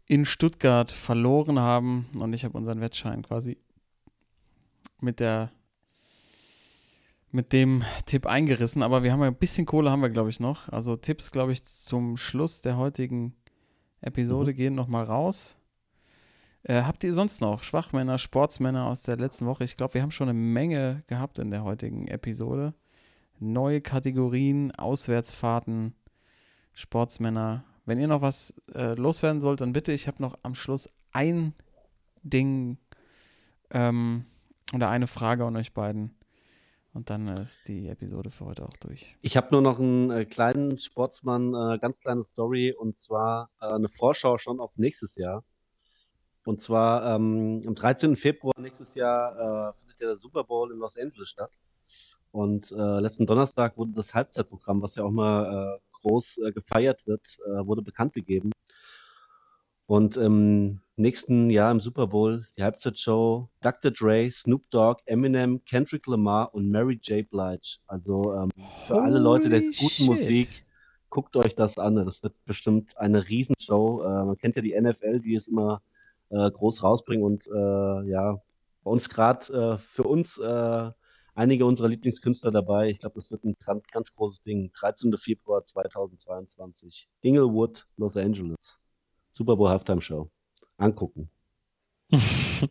[0.06, 3.56] in Stuttgart verloren haben und ich habe unseren Wettschein quasi
[5.00, 5.50] mit der
[7.30, 10.38] mit dem Tipp eingerissen, aber wir haben ja ein bisschen Kohle haben wir glaube ich
[10.40, 10.68] noch.
[10.68, 13.34] Also Tipps glaube ich zum Schluss der heutigen
[14.02, 15.56] Episode gehen noch mal raus.
[16.64, 19.64] Äh, habt ihr sonst noch Schwachmänner, Sportsmänner aus der letzten Woche?
[19.64, 22.74] Ich glaube, wir haben schon eine Menge gehabt in der heutigen Episode.
[23.38, 25.94] Neue Kategorien, Auswärtsfahrten,
[26.72, 27.64] Sportsmänner.
[27.84, 29.92] Wenn ihr noch was äh, loswerden sollt, dann bitte.
[29.92, 31.52] Ich habe noch am Schluss ein
[32.22, 32.78] Ding
[33.70, 34.24] ähm,
[34.72, 36.16] oder eine Frage an euch beiden.
[36.94, 39.14] Und dann äh, ist die Episode für heute auch durch.
[39.20, 43.66] Ich habe nur noch einen äh, kleinen Sportsmann, äh, ganz kleine Story und zwar äh,
[43.66, 45.44] eine Vorschau schon auf nächstes Jahr.
[46.44, 48.16] Und zwar ähm, am 13.
[48.16, 51.58] Februar nächstes Jahr äh, findet ja der Super Bowl in Los Angeles statt.
[52.30, 57.06] Und äh, letzten Donnerstag wurde das Halbzeitprogramm, was ja auch mal äh, groß äh, gefeiert
[57.06, 58.50] wird, äh, wurde bekannt gegeben.
[59.86, 63.90] Und im nächsten Jahr im Super Bowl die Halbzeitshow Dr.
[63.90, 67.28] Dre, Snoop Dogg, Eminem, Kendrick Lamar und Mary J.
[67.28, 67.78] Blige.
[67.86, 70.06] Also ähm, für alle Leute der Holy guten shit.
[70.06, 70.66] Musik,
[71.10, 71.96] guckt euch das an.
[71.96, 74.02] Das wird bestimmt eine Riesenshow.
[74.02, 75.82] Äh, man kennt ja die NFL, die es immer
[76.30, 78.40] äh, groß rausbringen und äh, ja,
[78.82, 80.90] bei uns gerade äh, für uns äh,
[81.34, 82.90] einige unserer Lieblingskünstler dabei.
[82.90, 84.70] Ich glaube, das wird ein ganz, ganz großes Ding.
[84.72, 85.16] 13.
[85.16, 87.08] Februar 2022.
[87.22, 88.78] Inglewood, Los Angeles.
[89.32, 90.30] Super Bowl Halftime Show.
[90.76, 91.30] Angucken.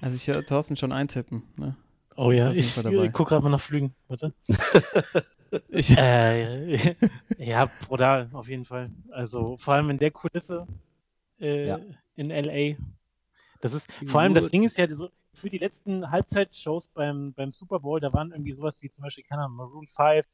[0.00, 1.44] Also ich höre Thorsten schon eintippen.
[1.56, 1.76] Ne?
[2.16, 3.06] Oh ja, ich Fall dabei.
[3.06, 3.94] äh, guck gerade mal nach Flügen.
[4.08, 4.34] Warte.
[5.68, 6.96] Ich, äh,
[7.38, 8.90] ja, brutal, auf jeden Fall.
[9.12, 10.66] Also vor allem in der Kulisse
[11.38, 11.78] äh, Ja.
[12.16, 12.76] In LA.
[13.60, 14.48] Das ist, vor allem das.
[14.48, 18.52] Ding ist ja so, für die letzten Halbzeitshows beim, beim Super Bowl, da waren irgendwie
[18.52, 20.24] sowas wie zum Beispiel, keine Ahnung, Maroon 5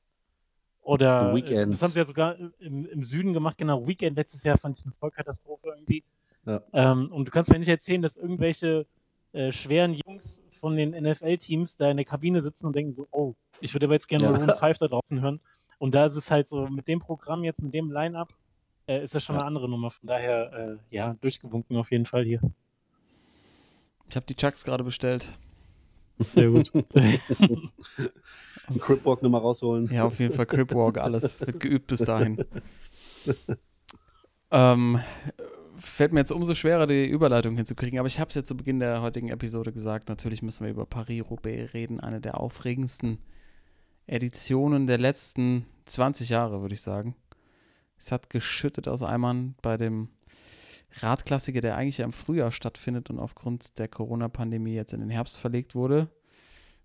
[0.83, 1.73] oder Weeknd.
[1.75, 4.85] das haben sie ja sogar im, im Süden gemacht, genau, Weekend letztes Jahr fand ich
[4.85, 6.05] eine Vollkatastrophe irgendwie.
[6.47, 6.63] Ja.
[6.73, 8.87] Ähm, und du kannst mir nicht erzählen, dass irgendwelche
[9.33, 13.35] äh, schweren Jungs von den NFL-Teams da in der Kabine sitzen und denken so, oh,
[13.61, 14.31] ich würde aber jetzt gerne Ja.
[14.33, 15.41] Maroon 5 da draußen hören.
[15.79, 18.35] Und da ist es halt so, mit dem Programm jetzt, mit dem Line-Up,
[18.91, 19.41] äh, ist das schon Ja.
[19.41, 19.91] eine andere Nummer.
[19.91, 20.53] Von daher,
[20.91, 22.41] äh, ja, durchgewunken auf jeden Fall hier.
[24.09, 25.29] ich habe die Chucks gerade bestellt.
[26.19, 26.71] Sehr gut.
[28.81, 29.89] Cripwalk nochmal rausholen.
[29.93, 32.45] Ja, auf jeden Fall Cripwalk, alles wird geübt bis dahin.
[34.51, 35.01] ähm,
[35.79, 38.81] fällt mir jetzt umso schwerer, die Überleitung hinzukriegen, aber ich habe es ja zu Beginn
[38.81, 43.19] der heutigen Episode gesagt, natürlich müssen wir über Paris-Roubaix reden, eine der aufregendsten
[44.07, 47.15] Editionen der letzten 20 Jahre, würde ich sagen.
[48.01, 50.09] Es hat geschüttet aus Eimern bei dem
[51.01, 55.37] Radklassiker, der eigentlich ja im Frühjahr stattfindet und aufgrund der Corona-Pandemie jetzt in den Herbst
[55.37, 56.09] verlegt wurde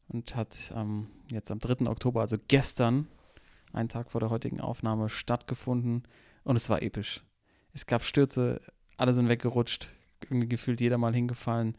[0.09, 1.88] und hat ähm, jetzt am 3.
[1.88, 3.07] Oktober, also gestern,
[3.72, 6.03] einen Tag vor der heutigen Aufnahme, stattgefunden
[6.43, 7.24] und es war episch.
[7.74, 8.61] Es gab Stürze,
[8.97, 9.89] alle sind weggerutscht,
[10.22, 11.78] irgendwie gefühlt jeder mal hingefallen.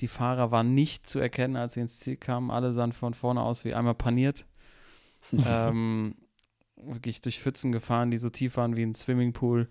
[0.00, 2.50] Die Fahrer waren nicht zu erkennen, als sie ins Ziel kamen.
[2.50, 4.46] Alle sahen von vorne aus wie einmal paniert.
[5.46, 6.14] ähm,
[6.84, 9.68] wirklich durch Pfützen gefahren, die so tief waren wie ein Swimmingpool.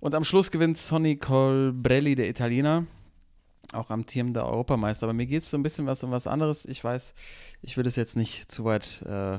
[0.00, 2.86] Und am Schluss gewinnt Sonny Colbrelli, der Italiener,
[3.72, 5.06] auch amtierender Europameister.
[5.06, 6.64] Aber mir geht es so ein bisschen was um was anderes.
[6.64, 7.14] Ich weiß,
[7.62, 9.38] ich will es jetzt nicht zu weit äh,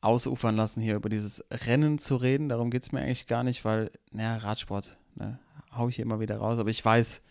[0.00, 2.48] ausufern lassen, hier über dieses Rennen zu reden.
[2.48, 5.38] Darum geht es mir eigentlich gar nicht, weil, naja, Radsport, ne,
[5.76, 6.58] hau ich hier immer wieder raus.
[6.58, 7.22] Aber ich weiß,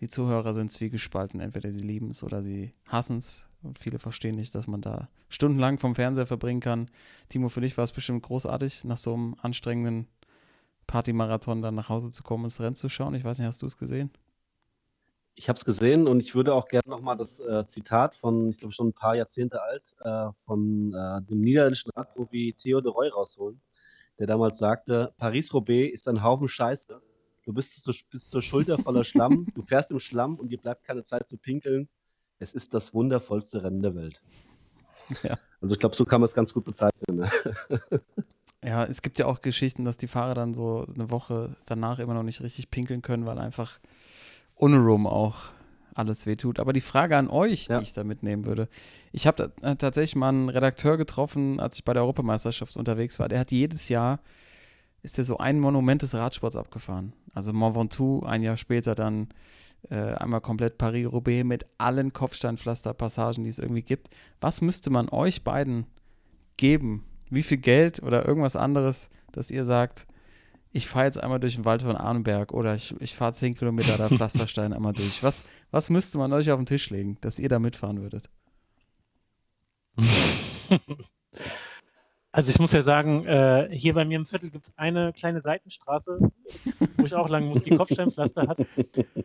[0.00, 1.40] die Zuhörer sind zwiegespalten.
[1.40, 3.49] Entweder sie lieben es oder sie hassen es.
[3.62, 6.90] Und viele verstehen nicht, dass man da stundenlang vom Fernseher verbringen kann.
[7.28, 10.08] Timo, für dich war es bestimmt großartig, nach so einem anstrengenden
[10.86, 13.14] Partymarathon dann nach Hause zu kommen und das Rennen zu schauen.
[13.14, 14.10] Ich weiß nicht, hast du es gesehen?
[15.36, 18.58] Ich habe es gesehen und ich würde auch gerne nochmal das äh, Zitat von, ich
[18.58, 23.08] glaube schon ein paar Jahrzehnte alt, äh, von äh, dem niederländischen Radprofi Theo de Roy
[23.08, 23.60] rausholen,
[24.18, 27.00] der damals sagte, Paris-Roubaix ist ein Haufen Scheiße.
[27.44, 30.84] Du bist, zu, bist zur Schulter voller Schlamm, du fährst im Schlamm und dir bleibt
[30.84, 31.88] keine Zeit zu pinkeln.
[32.40, 34.22] Es ist das wundervollste Rennen der Welt.
[35.24, 35.38] Ja.
[35.60, 37.16] Also ich glaube, so kann man es ganz gut bezeichnen.
[37.16, 37.30] Ne?
[38.62, 42.12] Ja, es gibt ja auch Geschichten, dass die Fahrer dann so eine Woche danach immer
[42.12, 43.78] noch nicht richtig pinkeln können, weil einfach
[44.54, 45.46] ohne Rum auch
[45.94, 46.60] alles wehtut.
[46.60, 47.78] Aber die Frage an euch, ja.
[47.78, 48.68] die ich da mitnehmen würde.
[49.12, 53.28] Ich habe äh, tatsächlich mal einen Redakteur getroffen, als ich bei der Europameisterschaft unterwegs war.
[53.28, 54.20] Der hat jedes Jahr,
[55.02, 57.14] ist der so ein Monument des Radsports abgefahren.
[57.32, 59.28] Also Mont Ventoux, ein Jahr später dann
[59.88, 64.08] äh, einmal komplett Paris-Roubaix mit allen Kopfsteinpflasterpassagen, die es irgendwie gibt.
[64.40, 65.86] Was müsste man euch beiden
[66.56, 70.06] geben, wie viel Geld oder irgendwas anderes, dass ihr sagt,
[70.72, 73.96] ich fahre jetzt einmal durch den Wald von Arnberg oder ich, ich fahre 10 Kilometer
[73.96, 75.22] da Pflasterstein einmal durch.
[75.22, 78.30] Was, was müsste man euch auf den Tisch legen, dass ihr da mitfahren würdet?
[82.32, 85.40] Also ich muss ja sagen, äh, hier bei mir im Viertel gibt es eine kleine
[85.40, 86.20] Seitenstraße,
[86.96, 88.58] wo ich auch lang muss, die Kopfsteinpflaster hat.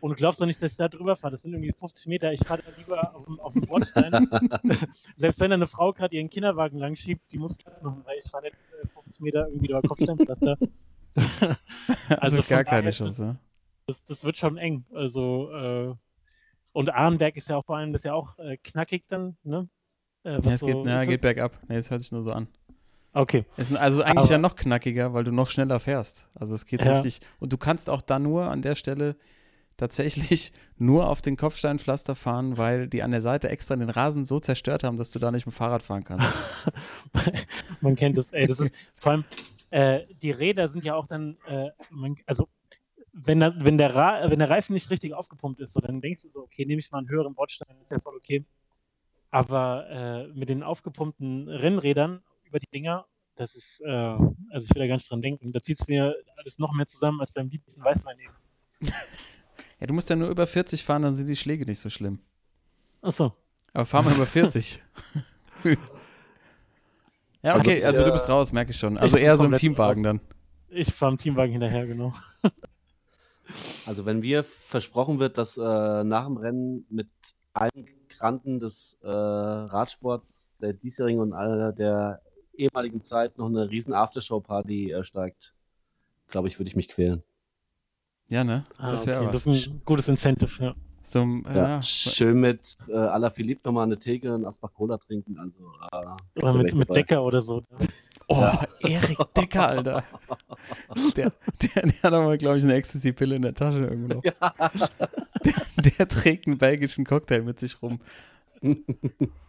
[0.00, 1.32] Und du glaubst doch nicht, dass ich da drüber fahre.
[1.32, 2.32] Das sind irgendwie 50 Meter.
[2.32, 4.28] Ich fahre da lieber auf dem, auf dem Bordstein.
[5.16, 8.18] Selbst wenn da eine Frau gerade ihren Kinderwagen lang schiebt, die muss Platz machen, weil
[8.18, 8.56] ich fahre nicht
[8.92, 10.58] 50 äh, Meter irgendwie über Kopfsteinpflaster.
[11.16, 11.58] also,
[12.08, 13.38] also gar keine Chance.
[13.86, 14.84] Das, das, wird schon eng.
[14.92, 15.94] Also äh,
[16.72, 19.68] und Arnberg ist ja auch vor allem, das ist ja auch äh, knackig dann, ne?
[20.24, 21.56] Äh, ja, es so, geht, ja, geht bergab.
[21.68, 22.48] Nee, es hört sich nur so an.
[23.16, 23.46] Okay.
[23.56, 26.26] Es ist also eigentlich Aber, ja noch knackiger, weil du noch schneller fährst.
[26.34, 26.92] Also es geht ja.
[26.92, 27.20] richtig.
[27.40, 29.16] Und du kannst auch da nur an der Stelle
[29.78, 34.38] tatsächlich nur auf den Kopfsteinpflaster fahren, weil die an der Seite extra den Rasen so
[34.38, 36.30] zerstört haben, dass du da nicht mit dem Fahrrad fahren kannst.
[37.80, 38.46] Man kennt das, ey.
[38.46, 39.24] Das ist vor allem,
[39.70, 42.48] äh, die Räder sind ja auch dann, äh, man, also
[43.14, 43.94] wenn, da, wenn, der
[44.28, 46.90] wenn der Reifen nicht richtig aufgepumpt ist, so, dann denkst du so, okay, nehme ich
[46.90, 48.44] mal einen höheren Bordstein, ist ja voll okay.
[49.30, 52.22] Aber äh, mit den aufgepumpten Rennrädern
[52.56, 55.52] über die Dinger, das ist, äh, also ich will da gar nicht dran denken.
[55.52, 58.32] Da zieht es mir alles noch mehr zusammen als beim lieblichen Weißwein eben.
[59.80, 62.20] ja, du musst ja nur über 40 fahren, dann sind die Schläge nicht so schlimm.
[63.02, 63.32] Ach so.
[63.74, 64.82] Aber fahr mal über 40.
[65.64, 65.76] ja,
[67.42, 68.96] also okay, also du bist raus, merke ich schon.
[68.96, 70.18] Also ich eher so im Teamwagen raus.
[70.18, 70.20] dann.
[70.68, 72.12] Ich fahre im Teamwagen hinterher, genau.
[73.86, 77.08] Also wenn mir versprochen wird, dass äh, nach dem Rennen mit
[77.52, 82.22] allen Granten des äh, Radsports, der diesjährigen und aller der
[82.58, 85.54] ehemaligen Zeit noch eine riesen Aftershow-Party äh, steigt,
[86.28, 87.22] glaube ich, würde ich mich quälen.
[88.28, 88.64] Ja, ne?
[88.76, 89.32] Ah, das wäre okay.
[89.32, 90.74] Das ist ein gutes Incentive, ja.
[91.02, 91.82] So, ja, ja.
[91.82, 95.38] Schön mit äh, à la Philippe nochmal eine Theke und Asbach Cola trinken.
[95.38, 95.60] Also,
[95.92, 97.62] äh, oder mit, mit Decker oder so.
[98.26, 98.60] Oh, ja.
[98.80, 100.04] Erik Decker, Alter.
[101.16, 101.32] Der,
[101.62, 104.24] der, der hat aber, glaube ich, eine Ecstasy-Pille in der Tasche irgendwo noch.
[104.24, 104.34] Ja.
[105.44, 108.00] Der, der trägt einen belgischen Cocktail mit sich rum.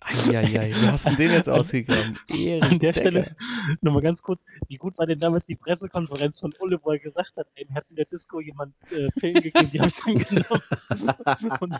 [0.00, 2.18] Eieiei, wie hast du den jetzt ausgegraben?
[2.60, 3.36] An der Stelle
[3.80, 7.36] nochmal ganz kurz, wie gut war denn damals die Pressekonferenz von Ulle, wo er gesagt
[7.36, 10.18] hat, ey, mir hat in der Disco jemand äh, Pillen gegeben, die habe ich dann
[10.18, 10.62] genommen.
[11.60, 11.72] und,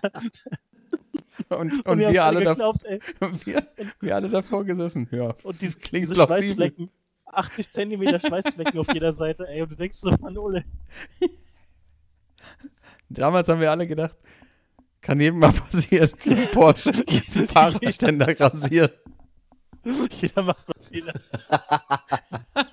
[1.48, 2.84] und, und, und wir, wir alle geglaubt,
[3.18, 3.66] da, wir,
[4.00, 5.08] wir, alle davor gesessen.
[5.10, 6.90] Ja, und dieses klingt diese Schweißflecken,
[7.26, 10.64] 80 Zentimeter Schweißflecken auf jeder Seite, ey, und du denkst so, Mann, Ulle.
[13.08, 14.16] Damals haben wir alle gedacht,
[15.00, 16.10] kann jedem mal passieren.
[16.52, 18.98] Porsche, diesen Fahrradständer rasiert.
[19.84, 21.14] Jeder macht mal Fehler.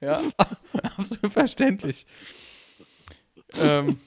[0.00, 0.20] ja,
[0.96, 2.06] absolut verständlich.
[3.60, 4.00] ähm,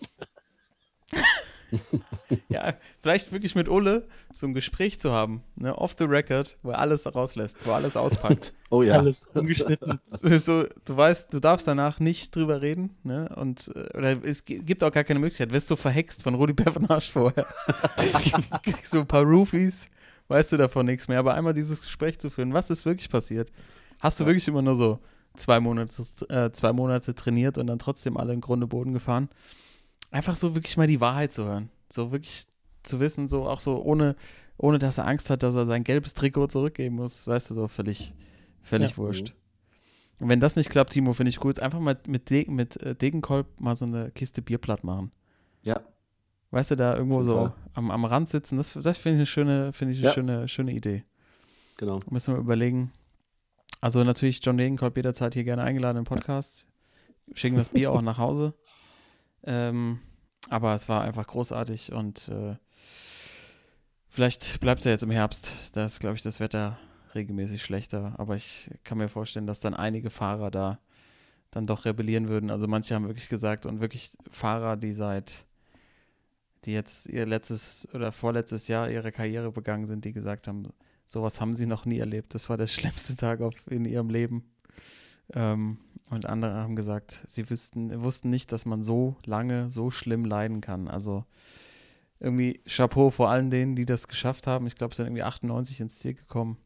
[2.50, 6.72] ja, vielleicht wirklich mit Ulle so ein Gespräch zu haben, ne, off the record, wo
[6.72, 8.54] er alles rauslässt, wo er alles auspackt.
[8.72, 8.96] oh ja.
[8.96, 10.00] Alles ungeschnitten.
[10.12, 14.84] So, du weißt, du darfst danach nicht drüber reden, ne, und, äh, oder es gibt
[14.84, 17.46] auch gar keine Möglichkeit, wirst du verhext von Rudi Pevernage vorher.
[18.64, 19.90] Kriegst so ein paar Roofies,
[20.30, 23.52] weißt du davon nichts mehr, aber einmal dieses Gespräch zu führen, was ist wirklich passiert?
[24.00, 24.30] Hast du ja.
[24.30, 25.00] wirklich immer nur so
[25.36, 25.92] zwei Monate,
[26.30, 29.30] äh, zwei Monate trainiert und dann trotzdem alle im Grunde Boden gefahren?
[30.14, 31.70] einfach so wirklich mal die Wahrheit zu hören.
[31.92, 32.44] So wirklich
[32.84, 34.16] zu wissen, so auch so ohne,
[34.58, 37.68] ohne dass er Angst hat, dass er sein gelbes Trikot zurückgeben muss, weißt du, so
[37.68, 38.14] völlig,
[38.62, 38.98] völlig ja.
[38.98, 39.34] wurscht.
[40.20, 42.96] Und wenn das nicht klappt, Timo, finde ich gut, einfach mal mit, De mit äh,
[42.96, 45.12] Degenkolb mal so eine Kiste Bier platt machen.
[45.64, 45.82] Ja.
[46.52, 49.74] Weißt du, da irgendwo so am, am Rand sitzen, das, das finde ich eine schöne,
[49.74, 50.14] finde ich eine ja.
[50.14, 51.04] schöne, schöne Idee.
[51.78, 52.00] Genau.
[52.10, 52.92] Müssen wir überlegen.
[53.82, 56.66] Also natürlich John Degenkolb jederzeit hier gerne eingeladen im Podcast.
[57.34, 58.54] Schicken wir das Bier auch nach Hause.
[59.44, 60.00] Ähm,
[60.50, 62.56] aber es war einfach großartig und äh,
[64.14, 65.54] vielleicht bleibt es ja jetzt im Herbst.
[65.74, 66.78] Da ist, glaube ich, das Wetter
[67.16, 68.14] regelmäßig schlechter.
[68.18, 70.80] Aber ich kann mir vorstellen, dass dann einige Fahrer da
[71.50, 72.52] dann doch rebellieren würden.
[72.52, 75.46] Also manche haben wirklich gesagt und wirklich Fahrer, die seit,
[76.66, 80.70] die jetzt ihr letztes oder vorletztes Jahr ihre Karriere begangen sind, die gesagt haben,
[81.08, 82.36] sowas haben sie noch nie erlebt.
[82.36, 84.44] Das war der schlimmste Tag auf, in ihrem Leben.
[85.34, 85.80] Ähm,
[86.12, 90.62] und andere haben gesagt, sie wüssten, wussten nicht, dass man so lange, so schlimm leiden
[90.62, 90.88] kann.
[90.88, 91.26] Also
[92.24, 94.66] irgendwie Chapeau vor allen denen, die das geschafft haben.
[94.66, 96.58] Ich glaube, es sind irgendwie 98 ins Ziel gekommen.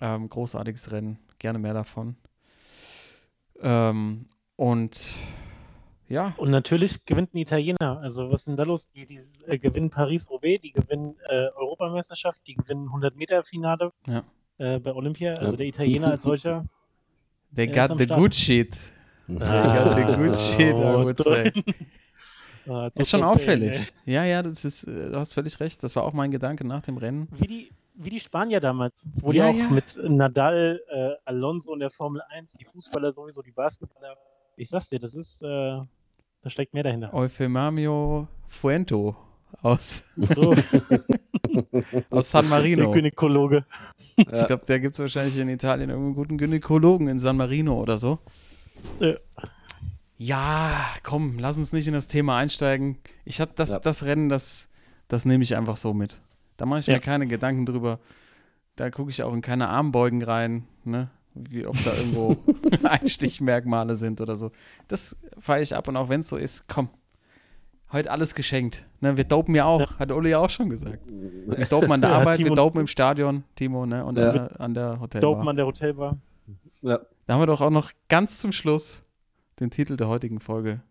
[0.00, 2.16] Ähm, großartiges Rennen, gerne mehr davon.
[3.60, 4.26] Ähm,
[4.56, 5.14] und
[6.08, 6.34] ja.
[6.38, 8.00] Und natürlich gewinnt ein Italiener.
[8.00, 8.88] Also was ist denn da los?
[8.90, 14.24] Die, die äh, gewinnen Paris-Roubaix, die gewinnen äh, Europameisterschaft, die gewinnen 100-Meter-Finale ja.
[14.58, 15.34] äh, bei Olympia.
[15.34, 16.64] Also der Italiener als solcher.
[17.54, 18.76] They got the good shit.
[19.26, 21.52] They got the good shit, I would say.
[22.70, 23.92] Ah, ist schon auffällig.
[24.06, 25.82] Ja, ja, das ist, äh, du hast völlig recht.
[25.82, 27.26] Das war auch mein Gedanke nach dem Rennen.
[27.32, 29.70] Wie die, wie die Spanier damals, wo ja, die auch ja.
[29.70, 34.16] mit Nadal, äh, Alonso und der Formel 1, die Fußballer sowieso, die Basketballer.
[34.56, 35.86] Ich sag's dir, das ist, äh, da
[36.46, 37.12] steckt mehr dahinter.
[37.12, 39.16] Eufemamio Fuento
[39.62, 40.54] aus, so.
[42.10, 42.84] aus San Marino.
[42.84, 43.64] Der Gynäkologe.
[44.16, 47.98] Ich glaube, da gibt es wahrscheinlich in Italien irgendeinen guten Gynäkologen in San Marino oder
[47.98, 48.20] so.
[49.00, 49.14] Ja.
[50.22, 52.98] Ja, komm, lass uns nicht in das Thema einsteigen.
[53.24, 53.78] Ich habe das, ja.
[53.78, 54.68] das Rennen, das,
[55.08, 56.20] das nehme ich einfach so mit.
[56.58, 56.96] Da mache ich ja.
[56.96, 58.00] mir keine Gedanken drüber.
[58.76, 61.08] Da gucke ich auch in keine Armbeugen rein, ne?
[61.32, 62.36] Wie ob da irgendwo
[62.82, 64.50] Einstichmerkmale sind oder so.
[64.88, 66.90] Das feiere ich ab und auch wenn es so ist, komm.
[67.90, 68.84] Heute alles geschenkt.
[69.00, 69.98] Ne, wir dopen ja auch, ja.
[69.98, 70.98] hat Uli ja auch schon gesagt.
[71.08, 74.04] Wir dopen an der Arbeit, wir dopen im Stadion, Timo, ne?
[74.04, 75.20] Und an, der, an der Hotelbar.
[75.32, 76.18] Dopen an der Hotelbar.
[76.82, 77.00] Ja.
[77.26, 79.02] Da haben wir doch auch noch ganz zum Schluss
[79.60, 80.82] den Titel der heutigen Folge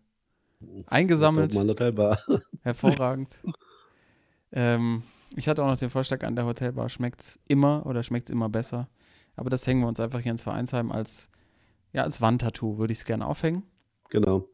[0.86, 1.54] eingesammelt.
[1.54, 2.18] Hotelbar.
[2.62, 3.38] Hervorragend.
[4.52, 5.02] ähm,
[5.36, 8.32] ich hatte auch noch den Vorschlag an der Hotelbar, schmeckt es immer oder schmeckt es
[8.32, 8.88] immer besser.
[9.36, 11.30] Aber das hängen wir uns einfach hier ins Vereinsheim als,
[11.92, 13.62] ja, als Wandtattoo, würde ich es gerne aufhängen.
[14.10, 14.48] Genau.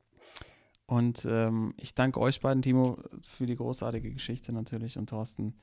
[0.87, 5.55] Und ähm, ich danke euch beiden, Timo, für die großartige Geschichte natürlich und Thorsten.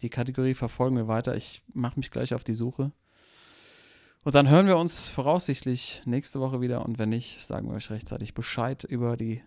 [0.00, 1.36] Die Kategorie verfolgen wir weiter.
[1.36, 2.92] Ich mache mich gleich auf die Suche.
[4.22, 6.84] Und dann hören wir uns voraussichtlich nächste Woche wieder.
[6.84, 9.42] Und wenn nicht, sagen wir euch rechtzeitig Bescheid über die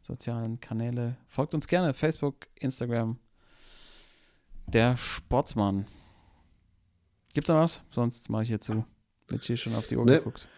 [0.00, 1.16] sozialen Kanäle.
[1.28, 3.18] Folgt uns gerne Facebook, Instagram.
[4.66, 5.86] Der Sportsmann.
[7.32, 7.82] Gibt's noch was?
[7.90, 8.84] Sonst mache ich hier zu.
[9.30, 10.18] Mit hier schon auf die Uhr nee.
[10.18, 10.48] geguckt.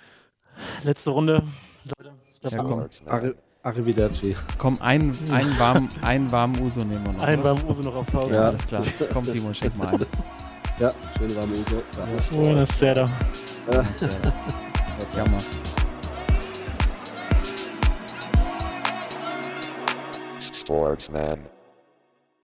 [0.84, 1.42] Letzte Runde,
[1.84, 2.12] Leute.
[2.42, 2.86] Ja, komm.
[3.06, 4.34] Arri Arrivederci.
[4.58, 7.22] Komm, einen, einen, warmen, einen warmen Uso nehmen wir noch.
[7.22, 8.30] Einen warmen Uso noch aufs Haus.
[8.30, 8.82] Ja, alles klar.
[9.12, 10.06] Komm, Timo, schick mal ein.
[10.78, 11.82] Ja, schöne warme Uso.
[13.70, 14.32] finanziell.
[14.98, 15.40] Gott jammer.
[20.40, 21.59] Sportsman.